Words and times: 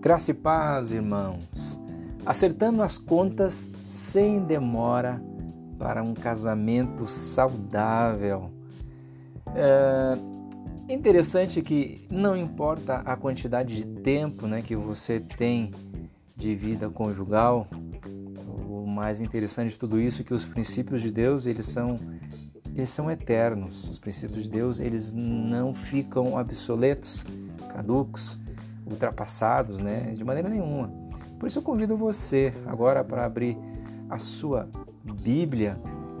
Graça 0.00 0.30
e 0.30 0.34
paz, 0.34 0.92
irmãos. 0.92 1.78
Acertando 2.24 2.82
as 2.82 2.96
contas 2.96 3.70
sem 3.84 4.40
demora 4.40 5.22
para 5.78 6.02
um 6.02 6.14
casamento 6.14 7.06
saudável. 7.06 8.50
É 9.54 10.16
interessante 10.94 11.60
que 11.60 12.08
não 12.10 12.34
importa 12.34 13.02
a 13.04 13.14
quantidade 13.14 13.76
de 13.76 13.84
tempo 13.84 14.46
né, 14.46 14.62
que 14.62 14.74
você 14.74 15.20
tem 15.20 15.70
de 16.34 16.54
vida 16.54 16.88
conjugal, 16.88 17.68
o 18.66 18.86
mais 18.86 19.20
interessante 19.20 19.72
de 19.72 19.78
tudo 19.78 20.00
isso 20.00 20.22
é 20.22 20.24
que 20.24 20.32
os 20.32 20.46
princípios 20.46 21.02
de 21.02 21.10
Deus 21.10 21.44
eles 21.44 21.66
são 21.66 21.98
eles 22.74 22.88
são 22.88 23.10
eternos. 23.10 23.86
Os 23.86 23.98
princípios 23.98 24.44
de 24.44 24.50
Deus 24.50 24.80
eles 24.80 25.12
não 25.12 25.74
ficam 25.74 26.36
obsoletos, 26.36 27.22
caducos 27.74 28.39
ultrapassados, 28.86 29.78
né? 29.78 30.12
De 30.16 30.24
maneira 30.24 30.48
nenhuma. 30.48 30.92
Por 31.38 31.46
isso 31.46 31.58
eu 31.58 31.62
convido 31.62 31.96
você 31.96 32.52
agora 32.66 33.02
para 33.02 33.24
abrir 33.24 33.56
a 34.10 34.18
sua 34.18 34.68
Bíblia, 35.22 35.78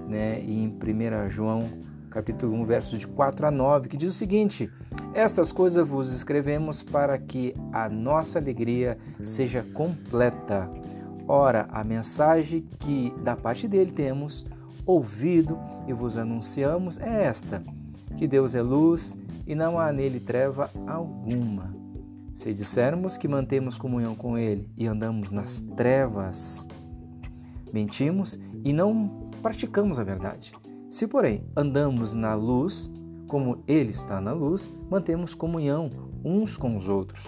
né, 0.08 0.40
em 0.40 0.66
1 0.68 1.30
João, 1.30 1.68
capítulo 2.10 2.54
1, 2.54 2.64
versos 2.64 2.98
de 2.98 3.06
4 3.06 3.46
a 3.46 3.50
9, 3.50 3.88
que 3.88 3.96
diz 3.96 4.10
o 4.10 4.14
seguinte: 4.14 4.70
Estas 5.12 5.52
coisas 5.52 5.86
vos 5.86 6.12
escrevemos 6.12 6.82
para 6.82 7.18
que 7.18 7.54
a 7.72 7.88
nossa 7.88 8.38
alegria 8.38 8.98
seja 9.22 9.62
completa. 9.74 10.68
Ora, 11.28 11.68
a 11.70 11.84
mensagem 11.84 12.66
que 12.78 13.14
da 13.22 13.36
parte 13.36 13.68
dele 13.68 13.92
temos 13.92 14.44
ouvido 14.84 15.58
e 15.86 15.92
vos 15.92 16.16
anunciamos 16.16 16.98
é 16.98 17.24
esta: 17.24 17.62
que 18.16 18.26
Deus 18.26 18.54
é 18.54 18.62
luz 18.62 19.18
e 19.46 19.54
não 19.54 19.78
há 19.78 19.92
nele 19.92 20.18
treva 20.18 20.70
alguma. 20.86 21.79
Se 22.32 22.54
dissermos 22.54 23.16
que 23.16 23.26
mantemos 23.26 23.76
comunhão 23.76 24.14
com 24.14 24.38
Ele 24.38 24.68
e 24.76 24.86
andamos 24.86 25.30
nas 25.30 25.58
trevas, 25.76 26.68
mentimos 27.72 28.38
e 28.64 28.72
não 28.72 29.28
praticamos 29.42 29.98
a 29.98 30.04
verdade. 30.04 30.52
Se, 30.88 31.06
porém, 31.06 31.44
andamos 31.56 32.14
na 32.14 32.34
luz, 32.34 32.90
como 33.26 33.62
Ele 33.66 33.90
está 33.90 34.20
na 34.20 34.32
luz, 34.32 34.70
mantemos 34.88 35.34
comunhão 35.34 35.88
uns 36.24 36.56
com 36.56 36.76
os 36.76 36.88
outros. 36.88 37.26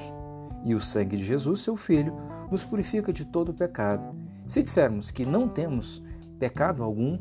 E 0.65 0.75
o 0.75 0.81
sangue 0.81 1.17
de 1.17 1.25
Jesus, 1.25 1.61
seu 1.61 1.77
Filho, 1.77 2.15
nos 2.51 2.65
purifica 2.65 3.13
de 3.13 3.25
todo 3.25 3.55
pecado. 3.55 4.15
Se 4.47 4.63
dissermos 4.63 5.11
que 5.11 5.25
não 5.25 5.49
temos 5.49 6.03
pecado 6.39 6.83
algum, 6.83 7.19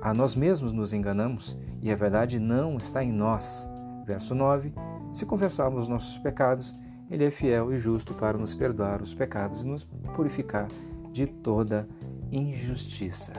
a 0.00 0.14
nós 0.14 0.34
mesmos 0.34 0.72
nos 0.72 0.92
enganamos 0.92 1.56
e 1.82 1.90
a 1.90 1.96
verdade 1.96 2.38
não 2.38 2.76
está 2.76 3.04
em 3.04 3.12
nós. 3.12 3.68
Verso 4.06 4.34
9: 4.34 4.72
Se 5.10 5.26
confessarmos 5.26 5.86
nossos 5.86 6.16
pecados, 6.18 6.74
ele 7.10 7.24
é 7.24 7.30
fiel 7.30 7.72
e 7.72 7.78
justo 7.78 8.14
para 8.14 8.38
nos 8.38 8.54
perdoar 8.54 9.02
os 9.02 9.12
pecados 9.12 9.62
e 9.62 9.66
nos 9.66 9.84
purificar 10.14 10.68
de 11.10 11.26
toda 11.26 11.88
injustiça. 12.30 13.32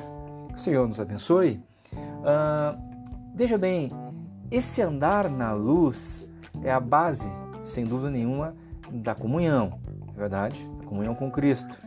O 0.53 0.58
Senhor 0.58 0.88
nos 0.88 1.00
abençoe. 1.00 1.63
Uh, 1.94 2.78
veja 3.33 3.58
bem, 3.58 3.89
esse 4.50 4.81
andar 4.81 5.30
na 5.30 5.53
luz 5.53 6.28
é 6.61 6.72
a 6.72 6.80
base, 6.80 7.31
sem 7.61 7.86
dúvida 7.86 8.11
nenhuma, 8.11 8.53
da 8.91 9.16
comunhão, 9.16 9.80
é 10.09 10.19
verdade? 10.19 10.69
Da 10.80 10.85
comunhão 10.85 11.16
com 11.16 11.31
Cristo. 11.31 11.80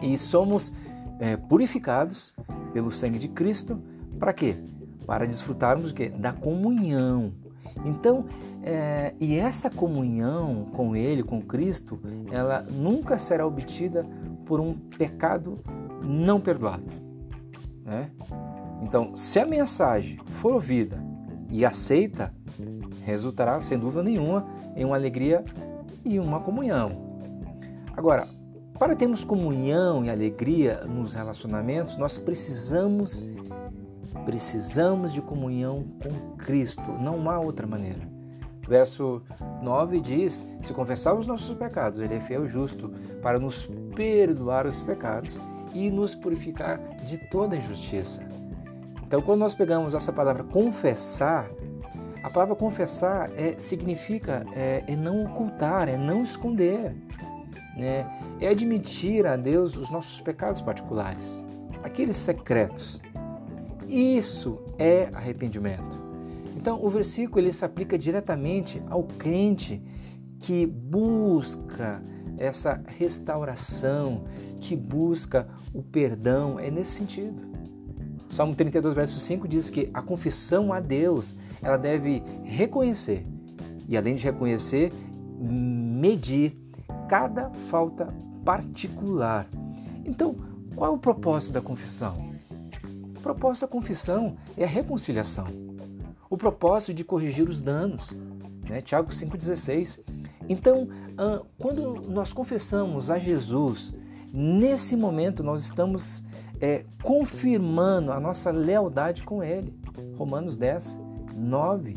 E 0.00 0.16
somos 0.16 0.72
é, 1.18 1.36
purificados 1.36 2.34
pelo 2.72 2.90
sangue 2.90 3.18
de 3.18 3.28
Cristo 3.28 3.82
para 4.18 4.32
quê? 4.32 4.56
Para 5.06 5.26
desfrutarmos 5.26 5.92
da 5.92 6.32
comunhão. 6.32 7.32
Então, 7.84 8.24
é, 8.62 9.14
e 9.20 9.38
essa 9.38 9.70
comunhão 9.70 10.66
com 10.72 10.94
Ele, 10.94 11.22
com 11.22 11.40
Cristo, 11.40 11.98
ela 12.30 12.62
nunca 12.70 13.18
será 13.18 13.46
obtida 13.46 14.06
por 14.44 14.60
um 14.60 14.74
pecado 14.74 15.58
não 16.02 16.40
perdoado. 16.40 16.84
Né? 17.84 18.10
Então, 18.82 19.16
se 19.16 19.38
a 19.38 19.44
mensagem 19.44 20.18
for 20.26 20.54
ouvida 20.54 21.02
e 21.50 21.64
aceita, 21.64 22.32
resultará, 23.04 23.60
sem 23.60 23.78
dúvida 23.78 24.02
nenhuma, 24.02 24.46
em 24.76 24.84
uma 24.84 24.96
alegria 24.96 25.42
e 26.04 26.18
uma 26.18 26.40
comunhão. 26.40 27.10
Agora, 27.96 28.26
para 28.78 28.96
termos 28.96 29.24
comunhão 29.24 30.04
e 30.04 30.10
alegria 30.10 30.84
nos 30.84 31.12
relacionamentos, 31.12 31.98
nós 31.98 32.16
precisamos 32.16 33.24
precisamos 34.24 35.12
de 35.12 35.20
comunhão 35.20 35.84
com 36.02 36.36
Cristo, 36.36 36.92
não 37.00 37.30
há 37.30 37.38
outra 37.38 37.66
maneira. 37.66 38.00
Verso 38.68 39.22
9 39.62 40.00
diz: 40.00 40.48
Se 40.62 40.72
confessarmos 40.72 41.22
os 41.22 41.26
nossos 41.26 41.56
pecados, 41.56 41.98
Ele 41.98 42.14
é 42.14 42.20
fiel 42.20 42.46
e 42.46 42.48
justo 42.48 42.88
para 43.20 43.38
nos 43.38 43.68
perdoar 43.96 44.66
os 44.66 44.80
pecados 44.80 45.40
e 45.74 45.90
nos 45.90 46.14
purificar 46.14 46.78
de 47.04 47.18
toda 47.18 47.56
injustiça. 47.56 48.22
Então, 49.02 49.20
quando 49.22 49.40
nós 49.40 49.56
pegamos 49.56 49.92
essa 49.92 50.12
palavra 50.12 50.44
confessar, 50.44 51.50
a 52.22 52.30
palavra 52.30 52.54
confessar 52.54 53.30
é, 53.36 53.58
significa 53.58 54.46
é, 54.54 54.84
é 54.86 54.94
não 54.94 55.24
ocultar, 55.24 55.88
é 55.88 55.96
não 55.96 56.22
esconder, 56.22 56.94
né? 57.76 58.06
é 58.40 58.48
admitir 58.48 59.26
a 59.26 59.34
Deus 59.36 59.76
os 59.76 59.90
nossos 59.90 60.20
pecados 60.20 60.60
particulares, 60.60 61.44
aqueles 61.82 62.16
secretos. 62.16 63.02
Isso 63.90 64.60
é 64.78 65.10
arrependimento. 65.12 65.98
Então, 66.56 66.84
o 66.84 66.88
versículo 66.88 67.40
ele 67.40 67.52
se 67.52 67.64
aplica 67.64 67.98
diretamente 67.98 68.80
ao 68.88 69.02
crente 69.02 69.82
que 70.38 70.64
busca 70.64 72.02
essa 72.38 72.80
restauração, 72.86 74.24
que 74.60 74.76
busca 74.76 75.48
o 75.74 75.82
perdão, 75.82 76.58
é 76.58 76.70
nesse 76.70 76.92
sentido. 76.92 77.50
Salmo 78.28 78.54
32, 78.54 78.94
verso 78.94 79.18
5 79.18 79.48
diz 79.48 79.70
que 79.70 79.90
a 79.92 80.00
confissão 80.00 80.72
a 80.72 80.78
Deus, 80.78 81.34
ela 81.60 81.76
deve 81.76 82.22
reconhecer 82.44 83.26
e 83.88 83.96
além 83.96 84.14
de 84.14 84.22
reconhecer, 84.22 84.92
medir 85.36 86.56
cada 87.08 87.50
falta 87.68 88.06
particular. 88.44 89.48
Então, 90.04 90.36
qual 90.76 90.92
é 90.92 90.94
o 90.94 90.98
propósito 90.98 91.52
da 91.52 91.60
confissão? 91.60 92.29
O 93.20 93.22
propósito 93.22 93.62
da 93.62 93.68
confissão 93.68 94.36
é 94.56 94.64
a 94.64 94.68
reconciliação 94.68 95.46
o 96.30 96.36
propósito 96.38 96.94
de 96.94 97.02
corrigir 97.02 97.48
os 97.48 97.60
danos. 97.60 98.16
Né? 98.68 98.80
Tiago 98.80 99.10
5,16. 99.10 100.00
Então, 100.48 100.88
quando 101.58 102.00
nós 102.08 102.32
confessamos 102.32 103.10
a 103.10 103.18
Jesus, 103.18 103.92
nesse 104.32 104.96
momento 104.96 105.42
nós 105.42 105.64
estamos 105.64 106.24
é, 106.60 106.84
confirmando 107.02 108.12
a 108.12 108.20
nossa 108.20 108.52
lealdade 108.52 109.24
com 109.24 109.42
Ele. 109.42 109.74
Romanos 110.16 110.56
10, 110.56 111.00
9. 111.34 111.96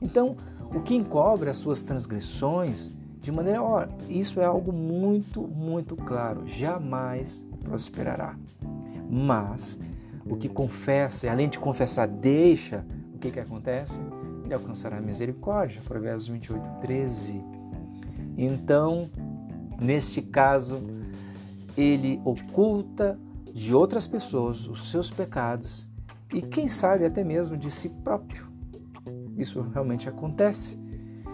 Então, 0.00 0.36
o 0.72 0.80
que 0.80 0.94
encobre 0.94 1.50
as 1.50 1.56
suas 1.56 1.82
transgressões, 1.82 2.92
de 3.20 3.32
maneira, 3.32 3.62
ó, 3.62 3.86
isso 4.08 4.40
é 4.40 4.44
algo 4.44 4.72
muito, 4.72 5.42
muito 5.42 5.96
claro, 5.96 6.46
jamais 6.46 7.44
prosperará. 7.60 8.36
Mas 9.10 9.78
o 10.26 10.36
que 10.36 10.48
confessa, 10.48 11.30
além 11.30 11.48
de 11.48 11.58
confessar, 11.58 12.06
deixa 12.08 12.84
que, 13.24 13.30
que 13.30 13.40
acontece? 13.40 14.00
Ele 14.44 14.52
alcançará 14.52 14.98
a 14.98 15.00
misericórdia, 15.00 15.80
Provérbios 15.82 16.28
28, 16.28 16.68
13. 16.82 17.42
Então, 18.36 19.10
neste 19.80 20.20
caso, 20.20 20.82
ele 21.76 22.20
oculta 22.24 23.18
de 23.52 23.74
outras 23.74 24.06
pessoas 24.06 24.66
os 24.66 24.90
seus 24.90 25.10
pecados 25.10 25.88
e, 26.32 26.42
quem 26.42 26.68
sabe, 26.68 27.06
até 27.06 27.24
mesmo 27.24 27.56
de 27.56 27.70
si 27.70 27.88
próprio. 27.88 28.46
Isso 29.38 29.62
realmente 29.72 30.08
acontece. 30.08 30.78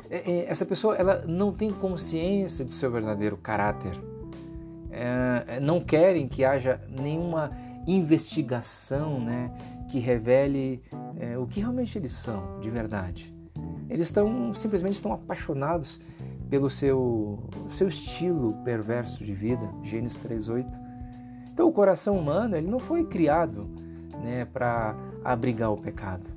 É, 0.09 0.31
é, 0.31 0.51
essa 0.51 0.65
pessoa 0.65 0.95
ela 0.95 1.25
não 1.27 1.53
tem 1.53 1.71
consciência 1.71 2.65
do 2.65 2.73
seu 2.73 2.91
verdadeiro 2.91 3.37
caráter. 3.37 3.99
É, 4.93 5.59
não 5.61 5.81
querem 5.81 6.29
que 6.29 6.45
haja 6.45 6.81
nenhuma 6.89 7.51
investigação 7.87 9.21
né, 9.21 9.53
que 9.89 9.99
revele 9.99 10.83
é, 11.19 11.37
o 11.39 11.47
que 11.47 11.61
realmente 11.61 11.97
eles 11.99 12.13
são 12.13 12.61
de 12.61 12.71
verdade. 12.71 13.35
Eles 13.89 14.07
estão 14.07 14.55
simplesmente 14.55 14.95
estão 14.95 15.13
apaixonados 15.13 16.01
pelo 16.49 16.69
seu, 16.69 17.39
seu 17.69 17.89
estilo 17.89 18.55
perverso 18.65 19.25
de 19.25 19.33
vida, 19.33 19.69
Gênesis 19.83 20.19
3:8. 20.19 20.67
Então 21.53 21.69
o 21.69 21.73
coração 21.73 22.17
humano 22.17 22.57
ele 22.57 22.69
não 22.69 22.79
foi 22.79 23.05
criado 23.05 23.69
né, 24.23 24.45
para 24.45 24.97
abrigar 25.25 25.73
o 25.73 25.77
pecado. 25.77 26.29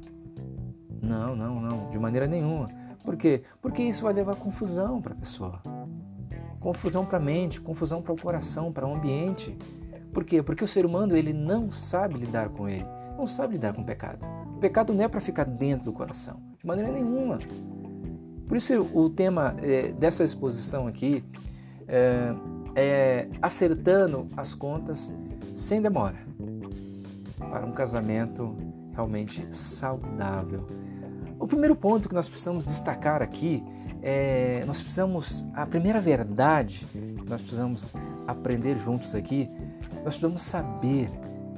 Não, 1.02 1.36
não, 1.36 1.60
não, 1.60 1.90
de 1.90 2.00
maneira 2.00 2.28
nenhuma. 2.28 2.68
Por 3.04 3.18
quê? 3.18 3.44
Porque 3.62 3.84
isso 3.84 4.04
vai 4.04 4.14
levar 4.14 4.36
confusão 4.36 5.02
para 5.02 5.14
a 5.14 5.18
pessoa. 5.18 5.62
Confusão 6.60 7.06
para 7.06 7.18
a 7.18 7.22
mente, 7.22 7.60
confusão 7.60 8.02
para 8.02 8.14
o 8.14 8.20
coração, 8.20 8.72
para 8.72 8.88
o 8.88 8.96
ambiente. 8.96 9.58
Por 10.14 10.24
quê? 10.24 10.42
Porque 10.44 10.64
o 10.64 10.68
ser 10.68 10.86
humano 10.86 11.18
ele 11.18 11.34
não 11.34 11.72
sabe 11.72 12.16
lidar 12.16 12.50
com 12.50 12.70
ele, 12.70 12.86
não 13.18 13.28
sabe 13.28 13.54
lidar 13.54 13.74
com 13.74 13.82
o 13.82 13.86
pecado 13.86 14.20
pecado 14.64 14.94
não 14.94 15.04
é 15.04 15.10
para 15.10 15.20
ficar 15.20 15.44
dentro 15.44 15.84
do 15.84 15.92
coração, 15.92 16.40
de 16.58 16.66
maneira 16.66 16.90
nenhuma. 16.90 17.38
Por 18.48 18.56
isso, 18.56 18.88
o 18.94 19.10
tema 19.10 19.56
é, 19.62 19.92
dessa 19.92 20.24
exposição 20.24 20.88
aqui 20.88 21.22
é, 21.86 22.34
é, 22.74 23.28
acertando 23.42 24.30
as 24.38 24.56
contas 24.56 25.12
sem 25.54 25.82
demora 25.82 26.16
para 27.38 27.66
um 27.66 27.74
casamento 27.74 28.56
realmente 28.94 29.46
saudável. 29.54 30.66
O 31.38 31.46
primeiro 31.46 31.76
ponto 31.76 32.08
que 32.08 32.16
nós 32.16 32.30
precisamos 32.30 32.66
destacar 32.66 33.22
aqui 33.22 33.62
é 34.02 34.64
nós 34.66 34.82
precisamos 34.82 35.46
a 35.54 35.66
primeira 35.66 36.00
verdade 36.00 36.86
que 36.94 37.30
nós 37.30 37.42
precisamos 37.42 37.94
aprender 38.26 38.78
juntos 38.78 39.14
aqui, 39.14 39.50
nós 40.04 40.16
precisamos 40.16 40.42
saber 40.42 41.10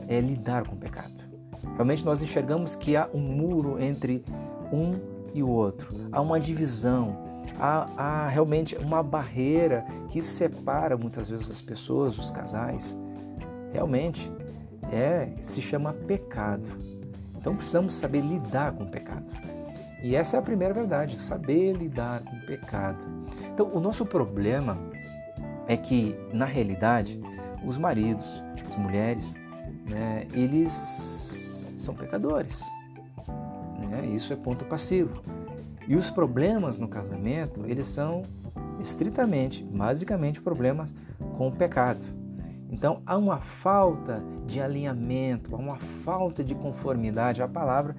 é, 0.08 0.20
lidar 0.20 0.68
com 0.68 0.76
o 0.76 0.78
pecado. 0.78 1.14
Realmente 1.74 2.06
nós 2.06 2.22
enxergamos 2.22 2.76
que 2.76 2.96
há 2.96 3.10
um 3.14 3.20
muro 3.20 3.82
entre 3.82 4.24
um 4.72 5.00
e 5.34 5.44
o 5.44 5.50
outro, 5.50 5.94
há 6.12 6.22
uma 6.22 6.40
divisão, 6.40 7.18
há, 7.60 7.90
há 7.98 8.28
realmente 8.28 8.76
uma 8.78 9.04
barreira 9.04 9.86
que 10.10 10.22
separa 10.22 10.96
muitas 10.96 11.30
vezes 11.30 11.50
as 11.50 11.62
pessoas, 11.62 12.18
os 12.18 12.30
casais. 12.30 12.98
Realmente 13.74 14.32
é 14.92 15.30
se 15.42 15.62
chama 15.62 15.92
pecado. 15.92 16.70
Então 17.36 17.56
precisamos 17.56 17.94
saber 17.94 18.22
lidar 18.22 18.72
com 18.74 18.84
o 18.84 18.88
pecado. 18.88 19.26
E 20.02 20.16
essa 20.16 20.38
é 20.38 20.40
a 20.40 20.44
primeira 20.44 20.74
verdade, 20.74 21.18
saber 21.18 21.74
lidar 21.74 22.22
com 22.24 22.36
o 22.36 22.46
pecado. 22.46 23.04
Então 23.54 23.70
o 23.74 23.80
nosso 23.80 24.06
problema 24.06 24.78
é 25.68 25.76
que 25.76 26.16
na 26.32 26.46
realidade 26.46 27.20
os 27.66 27.78
maridos, 27.78 28.44
as 28.68 28.76
mulheres, 28.76 29.36
né, 29.86 30.28
eles 30.34 31.74
são 31.78 31.96
pecadores. 31.96 32.62
Né? 33.80 34.08
Isso 34.08 34.34
é 34.34 34.36
ponto 34.36 34.66
passivo. 34.66 35.22
E 35.88 35.96
os 35.96 36.10
problemas 36.10 36.78
no 36.78 36.88
casamento, 36.88 37.66
eles 37.66 37.88
são 37.88 38.24
estritamente, 38.80 39.64
basicamente, 39.64 40.42
problemas 40.42 40.94
com 41.38 41.48
o 41.48 41.52
pecado. 41.52 42.04
Então 42.70 43.02
há 43.06 43.16
uma 43.18 43.38
falta 43.38 44.22
de 44.46 44.60
alinhamento, 44.60 45.56
há 45.56 45.58
uma 45.58 45.78
falta 45.78 46.44
de 46.44 46.56
conformidade 46.56 47.42
à 47.42 47.48
palavra 47.48 47.96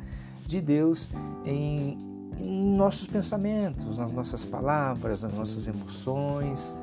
de 0.46 0.60
Deus 0.60 1.08
em, 1.44 1.96
em 2.38 2.74
nossos 2.76 3.06
pensamentos, 3.06 3.98
nas 3.98 4.12
nossas 4.12 4.44
palavras, 4.44 5.22
nas 5.22 5.32
nossas 5.32 5.68
emoções. 5.68 6.76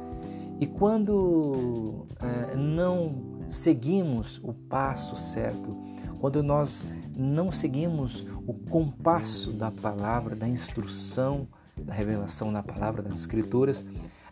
E 0.64 0.66
quando 0.66 2.08
é, 2.22 2.56
não 2.56 3.42
seguimos 3.50 4.40
o 4.42 4.54
passo 4.54 5.14
certo, 5.14 5.78
quando 6.22 6.42
nós 6.42 6.88
não 7.14 7.52
seguimos 7.52 8.26
o 8.48 8.54
compasso 8.54 9.52
da 9.52 9.70
palavra, 9.70 10.38
da 10.38 10.48
instrução, 10.48 11.50
da 11.76 11.94
revelação 11.94 12.50
na 12.50 12.64
palavra 12.64 13.02
das 13.02 13.20
Escrituras, 13.20 13.84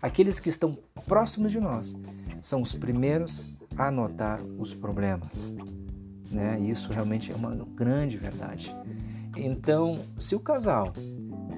aqueles 0.01 0.39
que 0.39 0.47
estão 0.47 0.77
próximos 1.05 1.51
de 1.51 1.59
nós 1.59 1.97
são 2.39 2.61
os 2.61 2.73
primeiros 2.73 3.43
a 3.77 3.91
notar 3.91 4.41
os 4.57 4.73
problemas. 4.73 5.53
Né? 6.31 6.61
Isso 6.61 6.93
realmente 6.93 7.29
é 7.33 7.35
uma 7.35 7.53
grande 7.75 8.15
verdade. 8.15 8.73
Então, 9.35 9.99
se 10.17 10.33
o 10.33 10.39
casal 10.39 10.93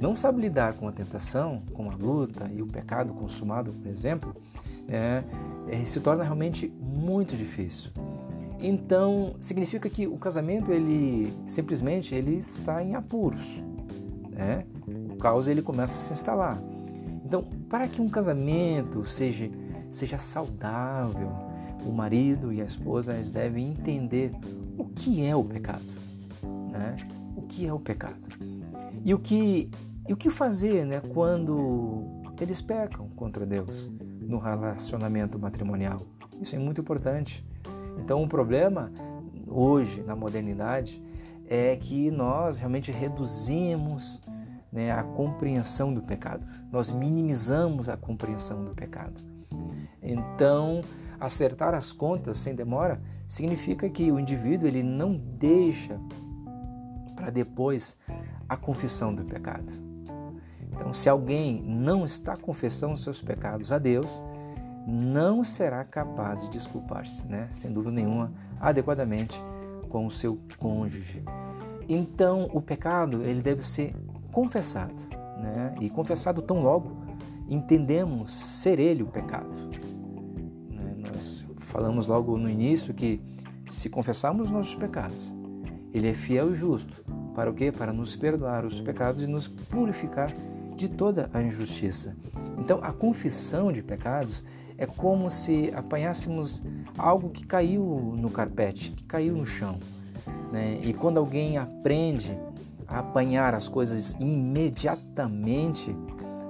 não 0.02 0.16
sabe 0.16 0.42
lidar 0.42 0.74
com 0.74 0.88
a 0.88 0.92
tentação, 0.92 1.62
com 1.74 1.92
a 1.92 1.96
luta 1.96 2.50
e 2.52 2.60
o 2.64 2.66
pecado 2.66 3.14
consumado, 3.14 3.72
por 3.72 3.88
exemplo, 3.88 4.36
é, 4.88 5.24
é, 5.68 5.86
se 5.86 6.00
torna 6.00 6.24
realmente 6.24 6.72
muito 6.80 7.36
difícil. 7.36 7.92
Então, 8.60 9.36
significa 9.42 9.90
que 9.90 10.08
o 10.08 10.18
casamento, 10.18 10.72
ele 10.72 11.34
simplesmente 11.46 12.16
ele 12.16 12.38
está 12.38 12.82
em 12.82 12.96
apuros. 12.96 13.62
Né? 14.30 14.66
O 15.12 15.18
caos 15.18 15.48
ele 15.48 15.62
começa 15.62 15.98
a 15.98 16.00
se 16.00 16.14
instalar. 16.14 16.62
Então, 17.26 17.44
para 17.70 17.88
que 17.88 18.02
um 18.02 18.08
casamento 18.08 19.06
seja, 19.06 19.50
seja 19.90 20.18
saudável, 20.18 21.32
o 21.86 21.92
marido 21.92 22.54
e 22.54 22.62
a 22.62 22.66
esposa 22.66 23.14
eles 23.14 23.32
devem 23.32 23.68
entender 23.68 24.32
o 24.78 24.86
que 24.86 25.26
é 25.26 25.36
o 25.36 25.44
pecado. 25.44 25.84
Né? 26.72 26.96
O 27.36 27.42
que 27.42 27.66
é 27.66 27.74
o 27.74 27.80
pecado. 27.80 28.22
E 29.04 29.14
o 29.14 29.20
que, 29.20 29.70
e 30.08 30.14
o 30.14 30.16
que 30.16 30.30
fazer 30.30 30.86
né, 30.86 31.02
quando 31.14 32.24
eles 32.40 32.62
pecam 32.62 33.08
contra 33.16 33.46
Deus 33.46 33.92
no 34.28 34.38
relacionamento 34.38 35.38
matrimonial. 35.38 36.02
Isso 36.42 36.56
é 36.56 36.60
muito 36.60 36.82
importante. 36.82 37.46
Então, 37.98 38.24
o 38.24 38.28
problema 38.28 38.92
hoje, 39.48 40.02
na 40.04 40.16
modernidade, 40.16 41.02
é 41.48 41.76
que 41.76 42.10
nós 42.10 42.60
realmente 42.60 42.92
reduzimos 42.92 44.22
né, 44.72 44.92
a 44.92 45.04
compreensão 45.04 45.94
do 45.94 46.02
pecado. 46.02 46.46
Nós 46.72 46.92
minimizamos 46.92 47.90
a 47.90 47.96
compreensão 47.96 48.64
do 48.66 48.74
pecado. 48.74 49.22
Então, 50.02 50.82
acertar 51.20 51.74
as 51.74 51.92
contas 51.92 52.38
sem 52.38 52.56
demora 52.56 53.02
significa 53.28 53.90
que 53.90 54.12
o 54.12 54.20
indivíduo 54.20 54.68
ele 54.68 54.84
não 54.84 55.16
deixa 55.16 56.00
para 57.16 57.30
depois 57.30 57.98
a 58.50 58.58
confissão 58.58 59.14
do 59.14 59.24
pecado. 59.24 59.83
Então, 60.74 60.94
se 60.94 61.08
alguém 61.08 61.62
não 61.62 62.06
está 62.06 62.36
confessando 62.36 62.98
seus 62.98 63.22
pecados 63.22 63.72
a 63.72 63.78
Deus, 63.78 64.22
não 64.86 65.44
será 65.44 65.86
capaz 65.86 66.42
de 66.42 66.50
desculpar-se, 66.50 67.26
né? 67.26 67.48
sem 67.52 67.72
dúvida 67.72 67.96
nenhuma, 67.96 68.34
adequadamente 68.60 69.42
com 69.90 70.06
o 70.06 70.12
seu 70.12 70.38
cônjuge. 70.58 71.24
Então, 71.88 72.50
o 72.54 72.62
pecado 72.62 73.22
ele 73.24 73.42
deve 73.42 73.62
ser 73.62 73.94
confessado, 74.32 74.96
né? 75.38 75.76
e 75.80 75.90
confessado 75.90 76.42
tão 76.42 76.62
logo 76.62 77.04
entendemos 77.48 78.34
ser 78.34 78.80
ele 78.80 79.04
o 79.04 79.08
pecado. 79.08 79.50
Né? 80.70 80.96
Nós 80.98 81.46
falamos 81.60 82.08
logo 82.08 82.38
no 82.38 82.50
início 82.50 82.94
que 82.94 83.22
se 83.70 83.90
confessarmos 83.90 84.50
nossos 84.50 84.76
pecados, 84.76 85.34
ele 85.94 86.10
é 86.10 86.14
fiel 86.14 86.52
e 86.52 86.56
justo. 86.56 87.04
Para 87.36 87.50
o 87.50 87.54
quê? 87.54 87.72
Para 87.72 87.94
nos 87.94 88.16
perdoar 88.16 88.66
os 88.66 88.80
pecados 88.80 89.22
e 89.22 89.28
nos 89.28 89.48
purificar 89.48 90.32
de 90.76 90.90
toda 90.90 91.30
a 91.34 91.42
injustiça. 91.42 92.16
Então, 92.58 92.80
a 92.82 92.92
confissão 92.92 93.72
de 93.72 93.82
pecados 93.82 94.44
é 94.78 94.86
como 94.86 95.30
se 95.30 95.72
apanhássemos 95.76 96.62
algo 96.98 97.30
que 97.30 97.46
caiu 97.46 98.14
no 98.18 98.30
carpete, 98.30 98.92
que 98.92 99.04
caiu 99.04 99.36
no 99.36 99.46
chão. 99.46 99.78
Né? 100.52 100.80
E 100.84 100.94
quando 100.94 101.18
alguém 101.18 101.58
aprende 101.58 102.38
a 102.88 103.00
apanhar 103.00 103.54
as 103.54 103.68
coisas 103.68 104.16
imediatamente, 104.20 105.96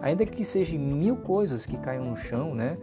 ainda 0.01 0.25
que 0.25 0.43
sejam 0.43 0.79
mil 0.79 1.15
coisas 1.17 1.65
que 1.65 1.77
caiam 1.77 2.05
no 2.05 2.17
chão, 2.17 2.53
né? 2.53 2.77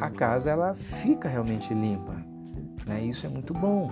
a 0.00 0.10
casa 0.10 0.50
ela 0.50 0.74
fica 0.74 1.28
realmente 1.28 1.72
limpa. 1.74 2.14
Né? 2.86 3.04
Isso 3.04 3.26
é 3.26 3.28
muito 3.28 3.52
bom. 3.52 3.90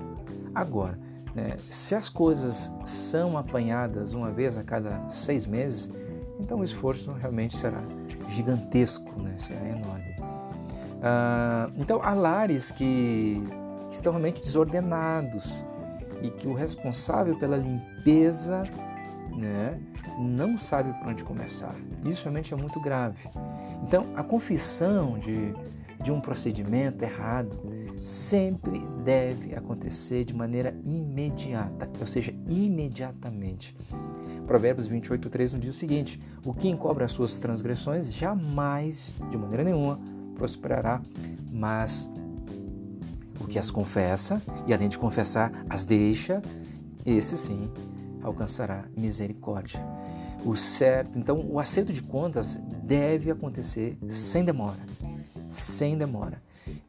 Agora, 0.55 0.99
né? 1.35 1.57
se 1.69 1.95
as 1.95 2.09
coisas 2.09 2.73
são 2.85 3.37
apanhadas 3.37 4.13
uma 4.13 4.31
vez 4.31 4.57
a 4.57 4.65
cada 4.65 5.09
seis 5.09 5.47
meses, 5.47 5.93
então 6.41 6.61
o 6.61 6.65
esforço 6.65 7.13
realmente 7.13 7.57
será 7.57 7.83
gigantesco, 8.31 9.11
né? 9.21 9.35
será 9.37 9.69
enorme. 9.69 10.17
Ah, 11.03 11.71
então 11.77 12.01
há 12.03 12.13
lares 12.13 12.71
que, 12.71 13.43
que 13.89 13.95
estão 13.95 14.13
realmente 14.13 14.41
desordenados 14.41 15.65
e 16.23 16.31
que 16.31 16.47
o 16.47 16.53
responsável 16.53 17.37
pela 17.39 17.57
limpeza 17.57 18.63
né, 19.37 19.81
não 20.19 20.57
sabe 20.59 20.93
por 20.99 21.09
onde 21.09 21.25
começar. 21.25 21.75
Isso 22.05 22.25
realmente 22.25 22.53
é 22.53 22.57
muito 22.57 22.81
grave. 22.81 23.29
Então, 23.83 24.07
a 24.15 24.23
confissão 24.23 25.19
de, 25.19 25.55
de 26.03 26.13
um 26.13 26.21
procedimento 26.21 27.03
errado 27.03 27.59
sempre 28.05 28.81
deve 29.05 29.55
acontecer 29.55 30.25
de 30.25 30.35
maneira 30.35 30.75
imediata, 30.85 31.89
ou 31.99 32.07
seja, 32.07 32.35
imediatamente. 32.47 33.77
Provérbios 34.51 34.89
28, 34.89 35.31
3 35.31 35.53
nos 35.53 35.63
diz 35.63 35.77
o 35.77 35.79
seguinte: 35.79 36.21
O 36.45 36.53
que 36.53 36.67
encobre 36.67 37.05
as 37.05 37.13
suas 37.13 37.39
transgressões 37.39 38.13
jamais, 38.13 39.21
de 39.31 39.37
maneira 39.37 39.63
nenhuma, 39.63 40.01
prosperará, 40.35 41.01
mas 41.53 42.11
o 43.39 43.47
que 43.47 43.61
as 43.61 43.71
confessa 43.71 44.43
e 44.67 44.75
além 44.75 44.89
de 44.89 44.99
confessar, 44.99 45.53
as 45.69 45.85
deixa, 45.85 46.43
esse 47.07 47.39
sim 47.39 47.71
alcançará 48.25 48.87
misericórdia. 48.97 49.81
O 50.45 50.57
certo, 50.57 51.17
então, 51.17 51.47
o 51.49 51.61
acerto 51.61 51.93
de 51.93 52.03
contas 52.03 52.61
deve 52.83 53.31
acontecer 53.31 53.97
sem 54.09 54.45
demora, 54.45 54.81
sem 55.47 55.97
demora. 55.97 56.43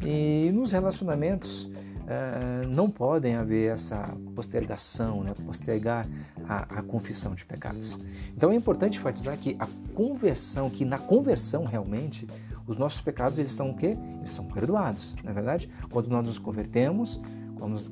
E 0.04 0.50
nos 0.52 0.72
relacionamentos 0.72 1.70
uh, 2.02 2.68
não 2.68 2.90
podem 2.90 3.36
haver 3.36 3.72
essa 3.72 4.16
postergação, 4.36 5.24
né? 5.24 5.34
postergar 5.46 6.08
a, 6.48 6.80
a, 6.80 6.84
confissão 6.84 7.34
de 7.36 7.46
pecados. 7.46 7.98
Então 8.36 8.52
é 8.52 8.56
importante 8.56 8.98
enfatizar 8.98 9.38
que 9.38 9.56
a 9.60 9.68
conversão, 9.94 10.70
que 10.70 10.86
na 10.86 10.98
conversão 10.98 11.64
realmente 11.64 12.28
os 12.68 12.78
nossos 12.78 13.02
pecados 13.02 13.40
eles 13.40 13.52
são 13.52 13.72
o 13.72 13.76
quê? 13.76 13.98
Eles 14.20 14.32
são 14.32 14.46
perdoados, 14.46 15.16
não 15.24 15.32
é 15.32 15.34
verdade? 15.34 15.70
Quando 15.90 16.08
nós 16.10 16.26
nos 16.26 16.38
convertemos, 16.38 17.22
quando 17.58 17.72
nos, 17.72 17.92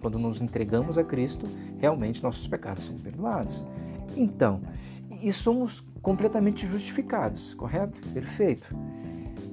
quando 0.00 0.18
nos 0.18 0.42
entregamos 0.42 0.98
a 0.98 1.04
Cristo, 1.04 1.46
realmente 1.78 2.22
nossos 2.22 2.46
pecados 2.46 2.84
são 2.84 2.96
perdoados. 2.98 3.64
Então, 4.16 4.60
e 5.22 5.32
somos 5.32 5.80
completamente 6.00 6.66
justificados, 6.66 7.54
correto? 7.54 7.98
Perfeito. 8.12 8.68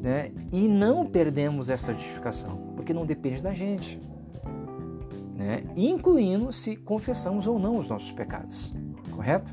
Né? 0.05 0.31
e 0.51 0.67
não 0.67 1.03
perdemos 1.03 1.67
essa 1.67 1.91
justificação, 1.91 2.73
porque 2.75 2.93
não 2.93 3.07
depende 3.07 3.41
da 3.41 3.55
gente, 3.55 3.99
né? 5.35 5.63
incluindo 5.75 6.53
se 6.53 6.75
confessamos 6.75 7.47
ou 7.47 7.57
não 7.57 7.79
os 7.79 7.89
nossos 7.89 8.11
pecados, 8.11 8.71
correto? 9.09 9.51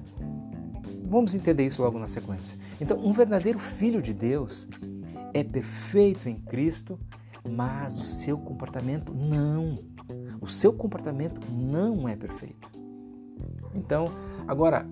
Vamos 1.05 1.35
entender 1.35 1.65
isso 1.65 1.81
logo 1.81 1.99
na 1.99 2.07
sequência. 2.07 2.59
Então, 2.79 2.99
um 2.99 3.13
verdadeiro 3.13 3.59
filho 3.59 4.03
de 4.03 4.13
Deus 4.13 4.69
é 5.33 5.43
perfeito 5.43 6.29
em 6.29 6.37
Cristo, 6.37 7.01
mas 7.51 7.99
o 7.99 8.05
seu 8.05 8.37
comportamento 8.37 9.15
não. 9.15 9.79
O 10.39 10.47
seu 10.47 10.71
comportamento 10.73 11.41
não 11.51 12.07
é 12.07 12.15
perfeito. 12.15 12.69
Então, 13.75 14.05
agora, 14.47 14.87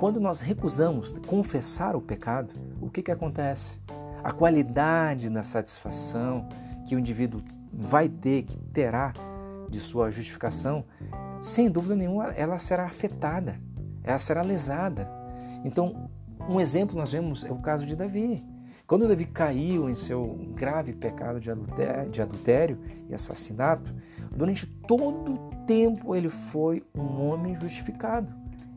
quando 0.00 0.18
nós 0.18 0.40
recusamos 0.40 1.14
confessar 1.28 1.94
o 1.94 2.00
pecado, 2.00 2.52
o 2.80 2.90
que, 2.90 3.02
que 3.02 3.12
acontece? 3.12 3.80
A 4.26 4.32
qualidade 4.32 5.30
da 5.30 5.44
satisfação 5.44 6.48
que 6.84 6.96
o 6.96 6.98
indivíduo 6.98 7.40
vai 7.72 8.08
ter, 8.08 8.42
que 8.42 8.58
terá 8.58 9.12
de 9.70 9.78
sua 9.78 10.10
justificação, 10.10 10.84
sem 11.40 11.70
dúvida 11.70 11.94
nenhuma, 11.94 12.32
ela 12.32 12.58
será 12.58 12.86
afetada, 12.86 13.60
ela 14.02 14.18
será 14.18 14.42
lesada. 14.42 15.08
Então, 15.64 16.10
um 16.48 16.60
exemplo 16.60 16.96
nós 16.96 17.12
vemos 17.12 17.44
é 17.44 17.52
o 17.52 17.58
caso 17.58 17.86
de 17.86 17.94
Davi. 17.94 18.44
Quando 18.84 19.06
Davi 19.06 19.26
caiu 19.26 19.88
em 19.88 19.94
seu 19.94 20.26
grave 20.56 20.92
pecado 20.92 21.38
de 21.38 21.48
adultério, 21.48 22.10
de 22.10 22.20
adultério 22.20 22.80
e 23.08 23.14
assassinato, 23.14 23.94
durante 24.32 24.66
todo 24.66 25.34
o 25.34 25.50
tempo 25.68 26.16
ele 26.16 26.28
foi 26.28 26.84
um 26.92 27.28
homem 27.28 27.54
justificado. 27.54 28.34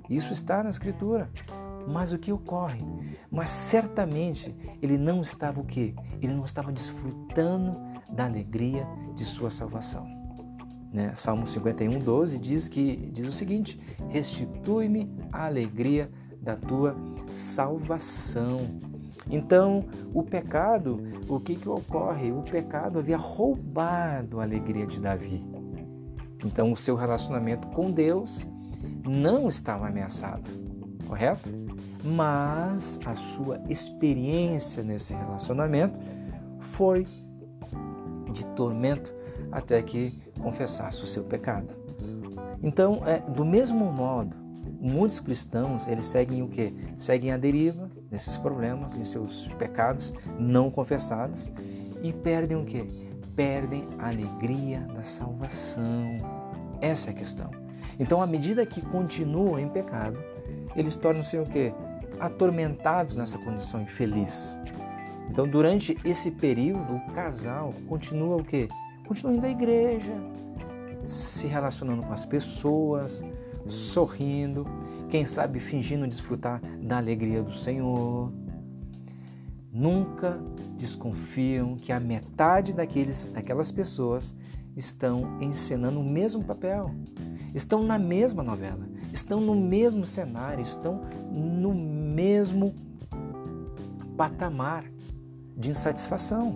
Isso 0.08 0.32
está 0.32 0.62
na 0.62 0.70
Escritura. 0.70 1.28
Mas 1.90 2.14
o 2.14 2.20
que 2.20 2.32
ocorre? 2.32 2.86
Mas 3.32 3.50
certamente 3.50 4.56
ele 4.82 4.98
não 4.98 5.22
estava 5.22 5.60
o 5.60 5.66
quê? 5.66 5.96
Ele 6.22 6.34
não 6.34 6.46
estava 6.46 6.72
desfrutando 6.72 7.80
da 8.12 8.26
alegria 8.26 8.88
de 9.16 9.26
sua 9.26 9.50
salvação. 9.50 10.08
Né? 10.92 11.14
Salmo 11.16 11.46
51, 11.46 12.00
12 12.00 12.38
diz, 12.38 12.68
que, 12.68 12.96
diz 12.96 13.28
o 13.28 13.34
seguinte: 13.34 13.80
Restitui-me 14.10 15.12
a 15.32 15.46
alegria 15.46 16.10
da 16.42 16.56
tua 16.56 16.96
salvação. 17.28 18.60
Então, 19.30 19.86
o 20.14 20.24
pecado, 20.24 21.04
o 21.28 21.40
que, 21.40 21.56
que 21.56 21.70
ocorre? 21.70 22.32
O 22.32 22.42
pecado 22.42 22.98
havia 22.98 23.18
roubado 23.18 24.40
a 24.40 24.44
alegria 24.44 24.88
de 24.88 25.00
Davi. 25.00 25.46
Então, 26.44 26.72
o 26.72 26.78
seu 26.78 26.96
relacionamento 26.96 27.68
com 27.68 27.92
Deus 27.92 28.48
não 29.08 29.48
estava 29.48 29.88
ameaçado, 29.88 30.50
correto? 31.08 31.69
Mas 32.04 33.00
a 33.06 33.16
sua 33.16 33.62
experiência 33.68 34.84
nesse 34.84 35.14
relacionamento 35.14 36.00
foi 36.60 37.06
de 38.32 38.46
tormento 38.56 39.14
até 39.52 39.82
que 39.82 40.12
confessasse 40.40 41.04
o 41.04 41.08
seu 41.08 41.24
pecado. 41.24 41.74
Então, 42.62 43.02
é, 43.06 43.20
do 43.20 43.46
mesmo 43.46 43.92
modo 43.92 44.36
muitos 44.80 45.20
cristãos, 45.20 45.88
eles 45.88 46.06
seguem 46.06 46.42
o 46.42 46.48
que? 46.48 46.74
Seguem 46.98 47.32
a 47.32 47.38
deriva 47.38 47.90
desses 48.10 48.38
problemas 48.38 48.98
e 48.98 49.06
seus 49.06 49.48
pecados 49.60 50.14
não 50.40 50.72
confessados 50.72 51.52
e 52.02 52.14
perdem 52.14 52.58
o 52.58 52.66
que? 52.66 52.84
Perdem 53.36 53.88
a 53.98 54.08
alegria 54.08 54.80
da 54.96 55.04
salvação. 55.04 56.18
Essa 56.82 57.10
é 57.10 57.12
a 57.12 57.16
questão. 57.16 57.52
Então, 58.00 58.22
à 58.22 58.28
medida 58.28 58.66
que 58.66 58.82
continuam 58.82 59.60
em 59.60 59.68
pecado, 59.68 60.18
eles 60.76 60.96
tornam-se 60.96 61.38
o 61.38 61.44
que? 61.44 61.74
Atormentados 62.20 63.16
nessa 63.16 63.38
condição 63.38 63.82
infeliz. 63.82 64.60
Então, 65.30 65.48
durante 65.48 65.98
esse 66.04 66.32
período, 66.32 66.96
o 66.96 67.12
casal 67.14 67.74
continua 67.88 68.38
o 68.38 68.44
que? 68.44 68.68
Continua 69.08 69.36
indo 69.36 69.46
à 69.46 69.50
igreja, 69.50 70.14
se 71.06 71.48
relacionando 71.48 72.06
com 72.06 72.12
as 72.12 72.26
pessoas, 72.26 73.24
sorrindo, 73.68 74.66
quem 75.10 75.26
sabe 75.26 75.60
fingindo 75.60 76.08
desfrutar 76.08 76.62
da 76.82 76.98
alegria 76.98 77.44
do 77.44 77.54
Senhor. 77.54 78.32
Nunca 79.72 80.40
desconfiam 80.78 81.76
que 81.76 81.92
a 81.92 82.00
metade 82.00 82.74
daqueles, 82.74 83.26
daquelas 83.26 83.72
pessoas 83.72 84.36
estão 84.76 85.38
encenando 85.42 86.00
o 86.00 86.04
mesmo 86.04 86.44
papel, 86.44 86.92
estão 87.54 87.84
na 87.84 88.00
mesma 88.00 88.42
novela, 88.42 88.89
estão 89.14 89.40
no 89.40 89.56
mesmo 89.56 90.06
cenário, 90.06 90.64
estão 90.64 91.02
no 91.32 91.74
mesmo 91.74 92.74
patamar 94.18 94.86
de 95.58 95.70
insatisfação. 95.70 96.56